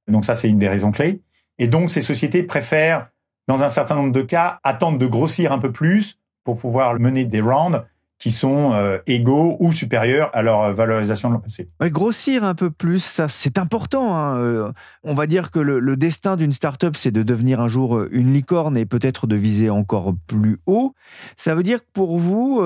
Donc 0.07 0.25
ça, 0.25 0.35
c'est 0.35 0.49
une 0.49 0.59
des 0.59 0.67
raisons 0.67 0.91
clés. 0.91 1.21
Et 1.59 1.67
donc, 1.67 1.89
ces 1.89 2.01
sociétés 2.01 2.43
préfèrent, 2.43 3.09
dans 3.47 3.63
un 3.63 3.69
certain 3.69 3.95
nombre 3.95 4.11
de 4.11 4.21
cas, 4.21 4.59
attendre 4.63 4.97
de 4.97 5.05
grossir 5.05 5.51
un 5.51 5.59
peu 5.59 5.71
plus 5.71 6.19
pour 6.43 6.57
pouvoir 6.57 6.99
mener 6.99 7.25
des 7.25 7.41
rounds 7.41 7.83
qui 8.17 8.31
sont 8.31 8.71
euh, 8.73 8.97
égaux 9.07 9.57
ou 9.59 9.71
supérieurs 9.71 10.29
à 10.33 10.41
leur 10.41 10.73
valorisation 10.73 11.29
de 11.29 11.35
l'an 11.35 11.41
passé. 11.41 11.67
grossir 11.81 12.43
un 12.43 12.55
peu 12.55 12.71
plus, 12.71 13.03
ça 13.03 13.27
c'est 13.27 13.57
important. 13.57 14.15
Hein. 14.15 14.37
Euh, 14.37 14.71
on 15.03 15.13
va 15.13 15.27
dire 15.27 15.51
que 15.51 15.59
le, 15.59 15.95
destin 15.97 16.37
d'une 16.37 16.51
start-up, 16.51 16.95
c'est 16.95 17.11
de 17.11 17.23
devenir 17.23 17.59
un 17.59 17.67
jour 17.67 17.97
euh, 17.97 18.09
une 18.11 18.33
licorne 18.33 18.77
et 18.77 18.85
peut-être 18.85 19.27
de 19.27 19.35
viser 19.35 19.69
encore 19.69 20.13
plus 20.27 20.59
haut. 20.65 20.93
Ça 21.35 21.55
veut 21.55 21.63
dire 21.63 21.79
que 21.79 21.89
pour 21.93 22.17
vous, 22.17 22.63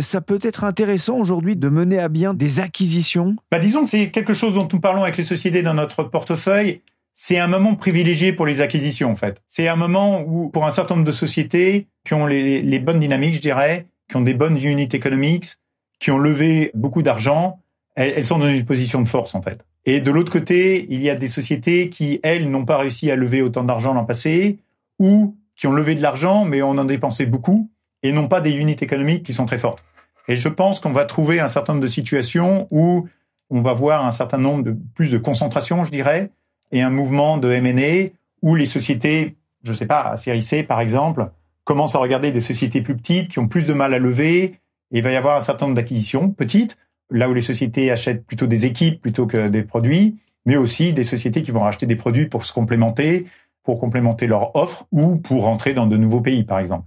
ça 0.00 0.20
peut 0.20 0.38
être 0.42 0.64
intéressant 0.64 1.18
aujourd'hui 1.18 1.56
de 1.56 1.68
mener 1.68 1.98
à 1.98 2.08
bien 2.08 2.34
des 2.34 2.60
acquisitions? 2.60 3.36
Bah, 3.50 3.58
Disons 3.58 3.82
que 3.82 3.88
c'est 3.88 4.10
quelque 4.10 4.34
chose 4.34 4.54
dont 4.54 4.68
nous 4.70 4.80
parlons 4.80 5.02
avec 5.02 5.16
les 5.16 5.24
sociétés 5.24 5.62
dans 5.62 5.74
notre 5.74 6.04
portefeuille 6.04 6.82
c'est 7.20 7.40
un 7.40 7.48
moment 7.48 7.74
privilégié 7.74 8.32
pour 8.32 8.46
les 8.46 8.60
acquisitions 8.60 9.10
en 9.10 9.16
fait. 9.16 9.42
C'est 9.48 9.66
un 9.66 9.74
moment 9.74 10.20
où 10.20 10.50
pour 10.50 10.66
un 10.66 10.70
certain 10.70 10.94
nombre 10.94 11.06
de 11.06 11.12
sociétés 11.12 11.88
qui 12.04 12.14
ont 12.14 12.26
les, 12.26 12.78
bonnes 12.78 13.00
dynamiques, 13.00 13.34
je 13.34 13.40
dirais, 13.40 13.86
qui 14.08 14.14
ont 14.14 14.20
des 14.20 14.34
bonnes 14.34 14.56
unit 14.56 14.88
economics, 14.92 15.56
qui 15.98 16.12
ont 16.12 16.18
levé 16.18 16.70
beaucoup 16.74 17.02
d'argent, 17.02 17.58
elles, 17.96 18.24
sont 18.24 18.38
dans 18.38 18.46
une 18.46 18.64
position 18.64 19.02
de 19.02 19.08
force 19.08 19.34
en 19.34 19.42
fait. 19.42 19.66
Et 19.84 20.00
de 20.00 20.12
l'autre 20.12 20.30
côté, 20.30 20.86
il 20.90 21.02
y 21.02 21.10
a 21.10 21.16
des 21.16 21.26
sociétés 21.26 21.90
qui 21.90 22.20
elles 22.22 22.48
n'ont 22.48 22.64
pas 22.64 22.78
réussi 22.78 23.10
à 23.10 23.16
lever 23.16 23.42
autant 23.42 23.64
d'argent 23.64 23.94
l'an 23.94 24.04
passé 24.04 24.60
ou 25.00 25.36
qui 25.56 25.66
ont 25.66 25.72
levé 25.72 25.96
de 25.96 26.02
l'argent 26.02 26.44
mais 26.44 26.62
on 26.62 26.78
en 26.78 26.84
dépensé 26.84 27.26
beaucoup 27.26 27.68
et 28.04 28.12
n'ont 28.12 28.28
pas 28.28 28.40
des 28.40 28.52
unités 28.52 28.84
économiques 28.84 29.26
qui 29.26 29.34
sont 29.34 29.44
très 29.44 29.58
fortes. 29.58 29.82
Et 30.28 30.36
je 30.36 30.48
pense 30.48 30.78
qu'on 30.78 30.92
va 30.92 31.04
trouver 31.04 31.40
un 31.40 31.48
certain 31.48 31.72
nombre 31.72 31.82
de 31.82 31.90
situations 31.90 32.68
où 32.70 33.08
on 33.50 33.60
va 33.60 33.72
voir 33.72 34.06
un 34.06 34.12
certain 34.12 34.38
nombre 34.38 34.62
de 34.62 34.76
plus 34.94 35.10
de 35.10 35.18
concentration, 35.18 35.84
je 35.84 35.90
dirais, 35.90 36.30
et 36.72 36.82
un 36.82 36.90
mouvement 36.90 37.38
de 37.38 37.50
M&A 37.50 38.10
où 38.42 38.54
les 38.54 38.66
sociétés, 38.66 39.36
je 39.62 39.72
sais 39.72 39.86
pas, 39.86 40.16
série 40.16 40.42
C 40.42 40.62
par 40.62 40.80
exemple, 40.80 41.30
commencent 41.64 41.94
à 41.94 41.98
regarder 41.98 42.32
des 42.32 42.40
sociétés 42.40 42.80
plus 42.80 42.96
petites 42.96 43.30
qui 43.30 43.38
ont 43.38 43.48
plus 43.48 43.66
de 43.66 43.72
mal 43.72 43.92
à 43.94 43.98
lever 43.98 44.42
et 44.90 44.98
il 44.98 45.02
va 45.02 45.12
y 45.12 45.16
avoir 45.16 45.36
un 45.36 45.40
certain 45.40 45.66
nombre 45.66 45.76
d'acquisitions 45.76 46.30
petites, 46.30 46.78
là 47.10 47.28
où 47.28 47.34
les 47.34 47.42
sociétés 47.42 47.90
achètent 47.90 48.24
plutôt 48.24 48.46
des 48.46 48.66
équipes 48.66 49.00
plutôt 49.00 49.26
que 49.26 49.48
des 49.48 49.62
produits, 49.62 50.18
mais 50.46 50.56
aussi 50.56 50.92
des 50.92 51.04
sociétés 51.04 51.42
qui 51.42 51.50
vont 51.50 51.60
racheter 51.60 51.86
des 51.86 51.96
produits 51.96 52.26
pour 52.26 52.44
se 52.44 52.52
complémenter, 52.52 53.26
pour 53.64 53.78
complémenter 53.78 54.26
leur 54.26 54.56
offre 54.56 54.86
ou 54.92 55.16
pour 55.16 55.44
rentrer 55.44 55.74
dans 55.74 55.86
de 55.86 55.96
nouveaux 55.96 56.20
pays 56.20 56.44
par 56.44 56.58
exemple. 56.58 56.86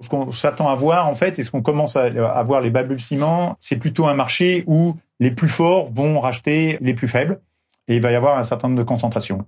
Ce 0.00 0.08
qu'on 0.08 0.30
s'attend 0.30 0.68
à 0.68 0.74
voir 0.74 1.08
en 1.08 1.14
fait 1.14 1.38
et 1.38 1.42
ce 1.42 1.50
qu'on 1.50 1.62
commence 1.62 1.96
à, 1.96 2.42
voir 2.42 2.60
les 2.60 2.70
balbutiements, 2.70 3.56
c'est 3.60 3.76
plutôt 3.76 4.06
un 4.06 4.14
marché 4.14 4.64
où 4.66 4.96
les 5.20 5.30
plus 5.30 5.48
forts 5.48 5.92
vont 5.92 6.18
racheter 6.18 6.78
les 6.80 6.94
plus 6.94 7.06
faibles 7.06 7.40
et 7.92 7.96
il 7.96 8.02
va 8.02 8.10
y 8.10 8.14
avoir 8.14 8.38
un 8.38 8.42
certain 8.42 8.68
nombre 8.68 8.80
de 8.80 8.86
concentrations. 8.86 9.46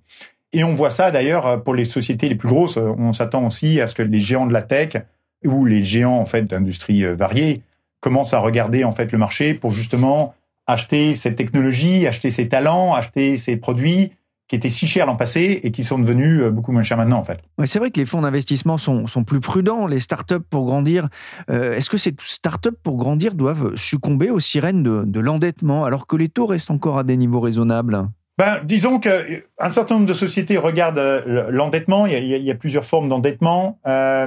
Et 0.53 0.63
on 0.65 0.75
voit 0.75 0.91
ça 0.91 1.11
d'ailleurs 1.11 1.63
pour 1.65 1.75
les 1.75 1.85
sociétés 1.85 2.29
les 2.29 2.35
plus 2.35 2.49
grosses. 2.49 2.77
On 2.77 3.13
s'attend 3.13 3.47
aussi 3.47 3.81
à 3.81 3.87
ce 3.87 3.95
que 3.95 4.03
les 4.03 4.21
géants 4.21 4.47
de 4.47 4.53
la 4.53 4.63
tech 4.63 4.97
ou 5.45 5.65
les 5.65 5.83
géants 5.83 6.19
en 6.19 6.27
fait 6.27 6.43
d'industries 6.43 7.05
euh, 7.05 7.15
variées 7.15 7.63
commencent 8.01 8.35
à 8.35 8.39
regarder 8.39 8.85
en 8.85 8.93
fait 8.93 9.13
le 9.13 9.19
marché 9.19 9.55
pour 9.55 9.71
justement 9.71 10.35
acheter 10.67 11.15
cette 11.15 11.37
technologie, 11.37 12.07
acheter 12.07 12.31
ces 12.31 12.49
talents, 12.49 12.95
acheter 12.95 13.37
ces 13.37 13.57
produits 13.57 14.13
qui 14.47 14.57
étaient 14.57 14.71
si 14.71 14.87
chers 14.87 15.07
l'an 15.07 15.17
passé 15.17 15.61
et 15.63 15.73
qui 15.73 15.83
sont 15.83 15.99
devenus 15.99 16.43
euh, 16.43 16.51
beaucoup 16.51 16.73
moins 16.73 16.83
chers 16.83 16.99
maintenant 16.99 17.19
en 17.19 17.25
fait. 17.25 17.41
Ouais, 17.59 17.67
c'est 17.67 17.79
vrai 17.79 17.91
que 17.91 17.99
les 17.99 18.07
fonds 18.07 18.21
d'investissement 18.21 18.77
sont, 18.77 19.07
sont, 19.07 19.25
plus 19.25 19.41
prudents, 19.41 19.87
les 19.87 20.01
startups 20.01 20.45
pour 20.51 20.67
grandir. 20.67 21.09
Euh, 21.51 21.73
est-ce 21.73 21.89
que 21.89 21.97
ces 21.97 22.15
startups 22.21 22.77
pour 22.83 22.97
grandir 22.97 23.35
doivent 23.35 23.75
succomber 23.77 24.31
aux 24.31 24.41
sirènes 24.41 24.83
de 24.83 25.21
l'endettement 25.21 25.85
alors 25.85 26.07
que 26.07 26.17
les 26.17 26.29
taux 26.29 26.47
restent 26.47 26.71
encore 26.71 26.99
à 26.99 27.05
des 27.05 27.17
niveaux 27.17 27.41
raisonnables? 27.41 28.07
Ben, 28.37 28.61
disons 28.65 28.99
qu'un 28.99 29.71
certain 29.71 29.95
nombre 29.95 30.07
de 30.07 30.15
sociétés 30.15 30.59
regardent 30.59 30.99
euh, 30.99 31.51
l'endettement. 31.51 32.07
Il, 32.07 32.15
il, 32.15 32.43
y 32.43 32.51
a 32.51 32.55
plusieurs 32.55 32.85
formes 32.85 33.09
d'endettement. 33.09 33.79
Euh, 33.87 34.27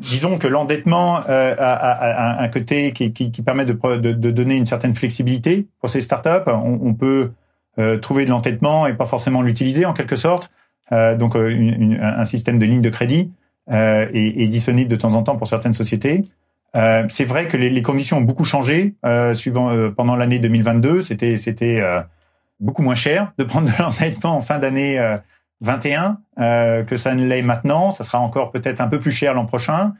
disons 0.00 0.38
que 0.38 0.46
l'endettement 0.46 1.20
euh, 1.28 1.54
a, 1.58 1.72
a, 1.72 2.38
a, 2.38 2.42
un 2.42 2.48
côté 2.48 2.92
qui, 2.92 3.12
qui, 3.12 3.30
qui 3.30 3.42
permet 3.42 3.64
de, 3.64 3.72
de, 3.72 4.12
de, 4.12 4.30
donner 4.30 4.56
une 4.56 4.66
certaine 4.66 4.94
flexibilité 4.94 5.66
pour 5.80 5.90
ces 5.90 6.00
startups. 6.00 6.46
On, 6.46 6.78
on 6.82 6.94
peut 6.94 7.30
euh, 7.78 7.98
trouver 7.98 8.24
de 8.24 8.30
l'endettement 8.30 8.86
et 8.86 8.94
pas 8.94 9.06
forcément 9.06 9.42
l'utiliser 9.42 9.84
en 9.84 9.94
quelque 9.94 10.14
sorte. 10.14 10.48
Euh, 10.92 11.16
donc 11.16 11.34
euh, 11.34 11.48
une, 11.48 11.82
une, 11.82 12.00
un 12.00 12.24
système 12.24 12.60
de 12.60 12.66
ligne 12.66 12.82
de 12.82 12.90
crédit 12.90 13.32
est, 13.66 14.12
est, 14.14 14.46
disponible 14.46 14.88
de 14.88 14.96
temps 14.96 15.14
en 15.14 15.22
temps 15.22 15.36
pour 15.36 15.48
certaines 15.48 15.72
sociétés. 15.72 16.22
c'est 17.08 17.24
vrai 17.24 17.48
que 17.48 17.56
les, 17.56 17.70
les, 17.70 17.82
conditions 17.82 18.18
ont 18.18 18.20
beaucoup 18.20 18.44
changé 18.44 18.94
suivant 19.32 19.90
pendant 19.96 20.16
l'année 20.16 20.38
2022. 20.38 21.00
C'était 21.00 21.38
c'était 21.38 21.80
beaucoup 22.60 22.82
moins 22.82 22.94
cher 22.94 23.32
de 23.38 23.44
prendre 23.44 23.70
de 23.70 23.82
l'endettement 23.82 24.36
en 24.36 24.40
fin 24.40 24.58
d'année 24.58 24.98
21 25.60 26.18
que 26.36 26.96
ça 26.96 27.14
ne 27.14 27.26
l'est 27.26 27.42
maintenant. 27.42 27.90
Ça 27.90 28.04
sera 28.04 28.18
encore 28.20 28.50
peut-être 28.50 28.80
un 28.80 28.88
peu 28.88 29.00
plus 29.00 29.10
cher 29.10 29.34
l'an 29.34 29.46
prochain. 29.46 29.94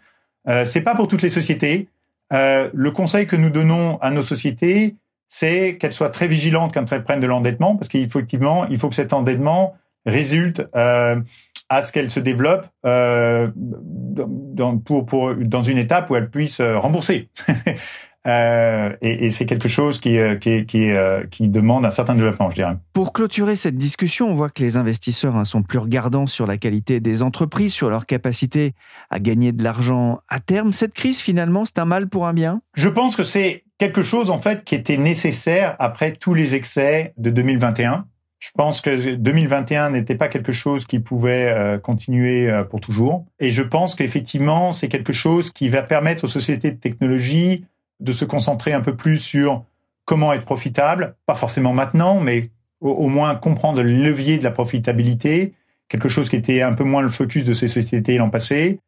c'est 0.64 0.82
pas 0.82 0.94
pour 0.94 1.08
toutes 1.08 1.22
les 1.22 1.30
sociétés. 1.30 1.88
le 2.30 2.90
conseil 2.90 3.26
que 3.26 3.36
nous 3.36 3.50
donnons 3.50 3.98
à 3.98 4.10
nos 4.10 4.22
sociétés, 4.22 4.96
c'est 5.28 5.78
qu'elles 5.78 5.92
soient 5.92 6.10
très 6.10 6.28
vigilantes 6.28 6.72
quand 6.72 6.92
elles 6.92 7.02
prennent 7.02 7.20
de 7.20 7.26
l'endettement, 7.26 7.76
parce 7.76 7.88
qu'effectivement, 7.88 8.66
il 8.66 8.78
faut 8.78 8.88
que 8.88 8.94
cet 8.94 9.12
endettement 9.12 9.74
résulte 10.06 10.62
euh, 10.76 11.20
à 11.68 11.82
ce 11.82 11.92
qu'elles 11.92 12.10
se 12.10 12.20
développent 12.20 12.68
euh, 12.86 13.50
dans, 13.56 14.78
pour, 14.78 15.34
dans 15.34 15.62
une 15.62 15.78
étape 15.78 16.10
où 16.10 16.16
elles 16.16 16.30
puissent 16.30 16.60
euh, 16.60 16.78
rembourser. 16.78 17.28
Euh, 18.26 18.96
et, 19.02 19.26
et 19.26 19.30
c'est 19.30 19.44
quelque 19.44 19.68
chose 19.68 20.00
qui, 20.00 20.18
euh, 20.18 20.36
qui, 20.36 20.64
qui, 20.64 20.90
euh, 20.90 21.24
qui, 21.30 21.48
demande 21.48 21.84
un 21.84 21.90
certain 21.90 22.14
développement, 22.14 22.48
je 22.50 22.54
dirais. 22.54 22.76
Pour 22.94 23.12
clôturer 23.12 23.54
cette 23.54 23.76
discussion, 23.76 24.30
on 24.30 24.34
voit 24.34 24.48
que 24.48 24.62
les 24.62 24.78
investisseurs 24.78 25.36
hein, 25.36 25.44
sont 25.44 25.62
plus 25.62 25.78
regardants 25.78 26.26
sur 26.26 26.46
la 26.46 26.56
qualité 26.56 27.00
des 27.00 27.20
entreprises, 27.20 27.74
sur 27.74 27.90
leur 27.90 28.06
capacité 28.06 28.72
à 29.10 29.18
gagner 29.18 29.52
de 29.52 29.62
l'argent 29.62 30.20
à 30.28 30.40
terme. 30.40 30.72
Cette 30.72 30.94
crise, 30.94 31.20
finalement, 31.20 31.66
c'est 31.66 31.78
un 31.78 31.84
mal 31.84 32.08
pour 32.08 32.26
un 32.26 32.32
bien? 32.32 32.62
Je 32.74 32.88
pense 32.88 33.14
que 33.14 33.24
c'est 33.24 33.64
quelque 33.78 34.02
chose, 34.02 34.30
en 34.30 34.40
fait, 34.40 34.64
qui 34.64 34.74
était 34.74 34.96
nécessaire 34.96 35.76
après 35.78 36.12
tous 36.12 36.32
les 36.32 36.54
excès 36.54 37.12
de 37.18 37.28
2021. 37.28 38.06
Je 38.44 38.50
pense 38.54 38.82
que 38.82 39.14
2021 39.14 39.90
n'était 39.90 40.16
pas 40.16 40.28
quelque 40.28 40.52
chose 40.52 40.84
qui 40.84 40.98
pouvait 40.98 41.48
euh, 41.48 41.78
continuer 41.78 42.50
euh, 42.50 42.62
pour 42.62 42.80
toujours. 42.80 43.24
Et 43.40 43.50
je 43.50 43.62
pense 43.62 43.94
qu'effectivement, 43.94 44.72
c'est 44.72 44.88
quelque 44.88 45.14
chose 45.14 45.50
qui 45.50 45.70
va 45.70 45.82
permettre 45.82 46.24
aux 46.24 46.28
sociétés 46.28 46.70
de 46.70 46.76
technologie 46.76 47.64
de 48.04 48.12
se 48.12 48.24
concentrer 48.24 48.72
un 48.72 48.80
peu 48.80 48.94
plus 48.94 49.18
sur 49.18 49.64
comment 50.04 50.32
être 50.32 50.44
profitable, 50.44 51.16
pas 51.26 51.34
forcément 51.34 51.72
maintenant, 51.72 52.20
mais 52.20 52.50
au, 52.80 53.08
moins 53.08 53.34
comprendre 53.34 53.82
le 53.82 53.90
levier 53.90 54.38
de 54.38 54.44
la 54.44 54.50
profitabilité, 54.50 55.54
quelque 55.88 56.08
chose 56.08 56.28
qui 56.28 56.36
était 56.36 56.60
un 56.60 56.74
peu 56.74 56.84
moins 56.84 57.00
le 57.00 57.08
focus 57.08 57.44
de 57.44 57.54
ces 57.54 57.68
sociétés 57.68 58.18
l'an 58.18 58.28
passé. 58.28 58.78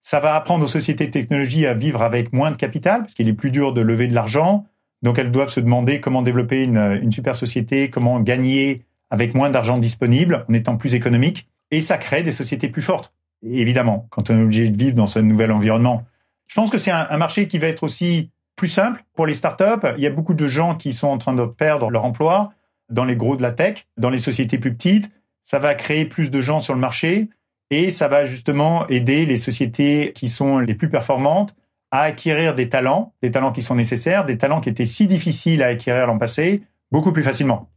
Ça 0.00 0.20
va 0.20 0.34
apprendre 0.34 0.64
aux 0.64 0.68
sociétés 0.68 1.06
de 1.06 1.12
technologie 1.12 1.66
à 1.66 1.74
vivre 1.74 2.02
avec 2.02 2.32
moins 2.32 2.50
de 2.50 2.56
capital, 2.56 3.02
parce 3.02 3.14
qu'il 3.14 3.28
est 3.28 3.34
plus 3.34 3.50
dur 3.50 3.74
de 3.74 3.82
lever 3.82 4.06
de 4.06 4.14
l'argent. 4.14 4.66
Donc 5.02 5.18
elles 5.18 5.30
doivent 5.30 5.50
se 5.50 5.60
demander 5.60 6.00
comment 6.00 6.22
développer 6.22 6.62
une, 6.62 7.12
super 7.12 7.36
société, 7.36 7.90
comment 7.90 8.20
gagner 8.20 8.82
avec 9.10 9.34
moins 9.34 9.50
d'argent 9.50 9.76
disponible, 9.76 10.46
en 10.48 10.54
étant 10.54 10.76
plus 10.76 10.94
économique. 10.94 11.46
Et 11.70 11.82
ça 11.82 11.98
crée 11.98 12.22
des 12.22 12.30
sociétés 12.30 12.68
plus 12.68 12.82
fortes, 12.82 13.12
évidemment, 13.42 14.06
quand 14.10 14.30
on 14.30 14.38
est 14.38 14.42
obligé 14.42 14.68
de 14.70 14.76
vivre 14.76 14.94
dans 14.94 15.06
ce 15.06 15.18
nouvel 15.18 15.52
environnement. 15.52 16.04
Je 16.46 16.54
pense 16.54 16.70
que 16.70 16.78
c'est 16.78 16.90
un 16.90 17.16
marché 17.16 17.48
qui 17.48 17.58
va 17.58 17.68
être 17.68 17.82
aussi 17.82 18.30
plus 18.56 18.68
simple 18.68 19.04
pour 19.14 19.26
les 19.26 19.34
startups. 19.34 19.86
Il 19.96 20.02
y 20.02 20.06
a 20.06 20.10
beaucoup 20.10 20.34
de 20.34 20.46
gens 20.46 20.74
qui 20.76 20.92
sont 20.92 21.08
en 21.08 21.18
train 21.18 21.34
de 21.34 21.44
perdre 21.44 21.90
leur 21.90 22.04
emploi 22.04 22.52
dans 22.88 23.04
les 23.04 23.16
gros 23.16 23.36
de 23.36 23.42
la 23.42 23.52
tech, 23.52 23.86
dans 23.96 24.10
les 24.10 24.18
sociétés 24.18 24.58
plus 24.58 24.74
petites. 24.74 25.10
Ça 25.42 25.58
va 25.58 25.74
créer 25.74 26.04
plus 26.04 26.30
de 26.30 26.40
gens 26.40 26.58
sur 26.58 26.74
le 26.74 26.80
marché 26.80 27.28
et 27.70 27.90
ça 27.90 28.08
va 28.08 28.24
justement 28.24 28.86
aider 28.88 29.26
les 29.26 29.36
sociétés 29.36 30.12
qui 30.14 30.28
sont 30.28 30.58
les 30.58 30.74
plus 30.74 30.88
performantes 30.88 31.54
à 31.90 32.02
acquérir 32.02 32.54
des 32.54 32.68
talents, 32.68 33.12
des 33.22 33.30
talents 33.30 33.52
qui 33.52 33.62
sont 33.62 33.74
nécessaires, 33.74 34.24
des 34.24 34.38
talents 34.38 34.60
qui 34.60 34.68
étaient 34.68 34.86
si 34.86 35.06
difficiles 35.06 35.62
à 35.62 35.68
acquérir 35.68 36.06
l'an 36.06 36.18
passé, 36.18 36.62
beaucoup 36.90 37.12
plus 37.12 37.22
facilement. 37.22 37.68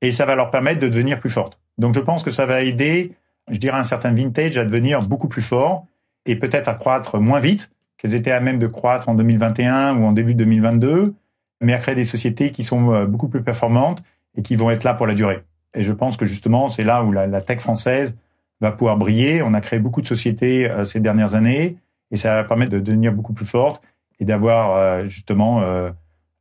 Et 0.00 0.10
ça 0.12 0.26
va 0.26 0.34
leur 0.34 0.50
permettre 0.50 0.80
de 0.80 0.88
devenir 0.88 1.20
plus 1.20 1.30
fortes. 1.30 1.58
Donc 1.78 1.94
je 1.94 2.00
pense 2.00 2.22
que 2.22 2.30
ça 2.30 2.46
va 2.46 2.62
aider, 2.62 3.12
je 3.50 3.58
dirais, 3.58 3.78
un 3.78 3.84
certain 3.84 4.12
vintage 4.12 4.58
à 4.58 4.64
devenir 4.64 5.02
beaucoup 5.02 5.28
plus 5.28 5.42
fort 5.42 5.86
et 6.26 6.36
peut-être 6.36 6.68
à 6.68 6.74
croître 6.74 7.18
moins 7.18 7.40
vite 7.40 7.70
qu'elles 8.02 8.16
étaient 8.16 8.32
à 8.32 8.40
même 8.40 8.58
de 8.58 8.66
croître 8.66 9.08
en 9.08 9.14
2021 9.14 9.96
ou 9.96 10.04
en 10.04 10.12
début 10.12 10.34
2022, 10.34 11.14
mais 11.60 11.72
à 11.72 11.78
créer 11.78 11.94
des 11.94 12.04
sociétés 12.04 12.50
qui 12.50 12.64
sont 12.64 12.92
euh, 12.92 13.06
beaucoup 13.06 13.28
plus 13.28 13.42
performantes 13.42 14.02
et 14.36 14.42
qui 14.42 14.56
vont 14.56 14.70
être 14.70 14.82
là 14.82 14.92
pour 14.92 15.06
la 15.06 15.14
durée. 15.14 15.44
Et 15.74 15.82
je 15.82 15.92
pense 15.92 16.16
que 16.16 16.26
justement, 16.26 16.68
c'est 16.68 16.82
là 16.82 17.04
où 17.04 17.12
la, 17.12 17.40
tech 17.40 17.60
française 17.60 18.16
va 18.60 18.72
pouvoir 18.72 18.96
briller. 18.96 19.40
On 19.42 19.54
a 19.54 19.60
créé 19.60 19.78
beaucoup 19.78 20.02
de 20.02 20.06
sociétés 20.06 20.68
euh, 20.68 20.84
ces 20.84 20.98
dernières 20.98 21.36
années 21.36 21.76
et 22.10 22.16
ça 22.16 22.34
va 22.34 22.44
permettre 22.44 22.72
de 22.72 22.80
devenir 22.80 23.12
beaucoup 23.12 23.32
plus 23.34 23.46
forte 23.46 23.80
et 24.18 24.24
d'avoir 24.24 24.76
euh, 24.76 25.04
justement 25.06 25.62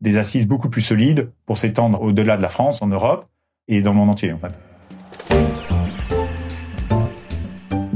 des 0.01 0.17
assises 0.17 0.47
beaucoup 0.47 0.69
plus 0.69 0.81
solides 0.81 1.29
pour 1.45 1.57
s'étendre 1.57 2.01
au-delà 2.01 2.37
de 2.37 2.41
la 2.41 2.49
France, 2.49 2.81
en 2.81 2.87
Europe 2.87 3.27
et 3.67 3.81
dans 3.81 3.91
le 3.91 3.97
monde 3.97 4.09
entier. 4.09 4.33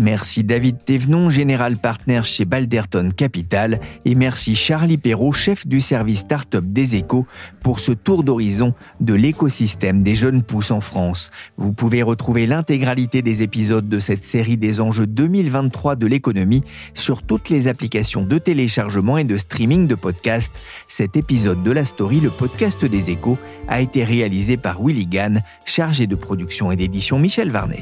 Merci 0.06 0.44
David 0.44 0.78
Thévenon, 0.86 1.32
général 1.32 1.78
partner 1.78 2.22
chez 2.26 2.46
Balderton 2.46 3.10
Capital, 3.10 3.80
et 4.06 4.14
merci 4.14 4.56
Charlie 4.56 5.00
Perrault, 5.00 5.32
chef 5.32 5.66
du 5.66 5.82
service 5.82 6.20
Startup 6.20 6.64
des 6.64 6.94
Échos, 6.94 7.26
pour 7.64 7.80
ce 7.80 7.92
tour 7.92 8.24
d'horizon 8.24 8.76
de 9.00 9.16
l'écosystème 9.16 10.04
des 10.04 10.16
jeunes 10.16 10.44
pousses 10.44 10.70
en 10.70 10.80
France. 10.80 11.32
Vous 11.58 11.74
pouvez 11.74 12.04
retrouver 12.04 12.46
l'intégralité 12.46 13.24
des 13.24 13.42
épisodes 13.42 13.90
de 13.90 13.98
cette 13.98 14.24
série 14.24 14.58
des 14.58 14.80
enjeux 14.80 15.08
2023 15.08 15.96
de 15.96 16.06
l'économie 16.06 16.64
sur 16.94 17.24
toutes 17.24 17.50
les 17.50 17.68
applications 17.68 18.24
de 18.24 18.38
téléchargement 18.38 19.18
et 19.18 19.24
de 19.24 19.40
streaming 19.40 19.88
de 19.88 19.96
podcasts. 19.96 20.54
Cet 20.88 21.18
épisode 21.18 21.64
de 21.64 21.72
la 21.72 21.84
story, 21.84 22.20
le 22.20 22.30
podcast 22.30 22.86
des 22.86 23.10
Échos, 23.10 23.40
a 23.68 23.82
été 23.82 24.04
réalisé 24.04 24.56
par 24.56 24.84
Willy 24.84 25.08
Gann, 25.08 25.42
chargé 25.66 26.06
de 26.06 26.16
production 26.16 26.72
et 26.72 26.76
d'édition 26.76 27.18
Michel 27.18 27.50
Varnet. 27.50 27.82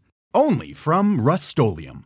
only 0.33 0.73
from 0.73 1.19
Rust-Oleum. 1.21 2.05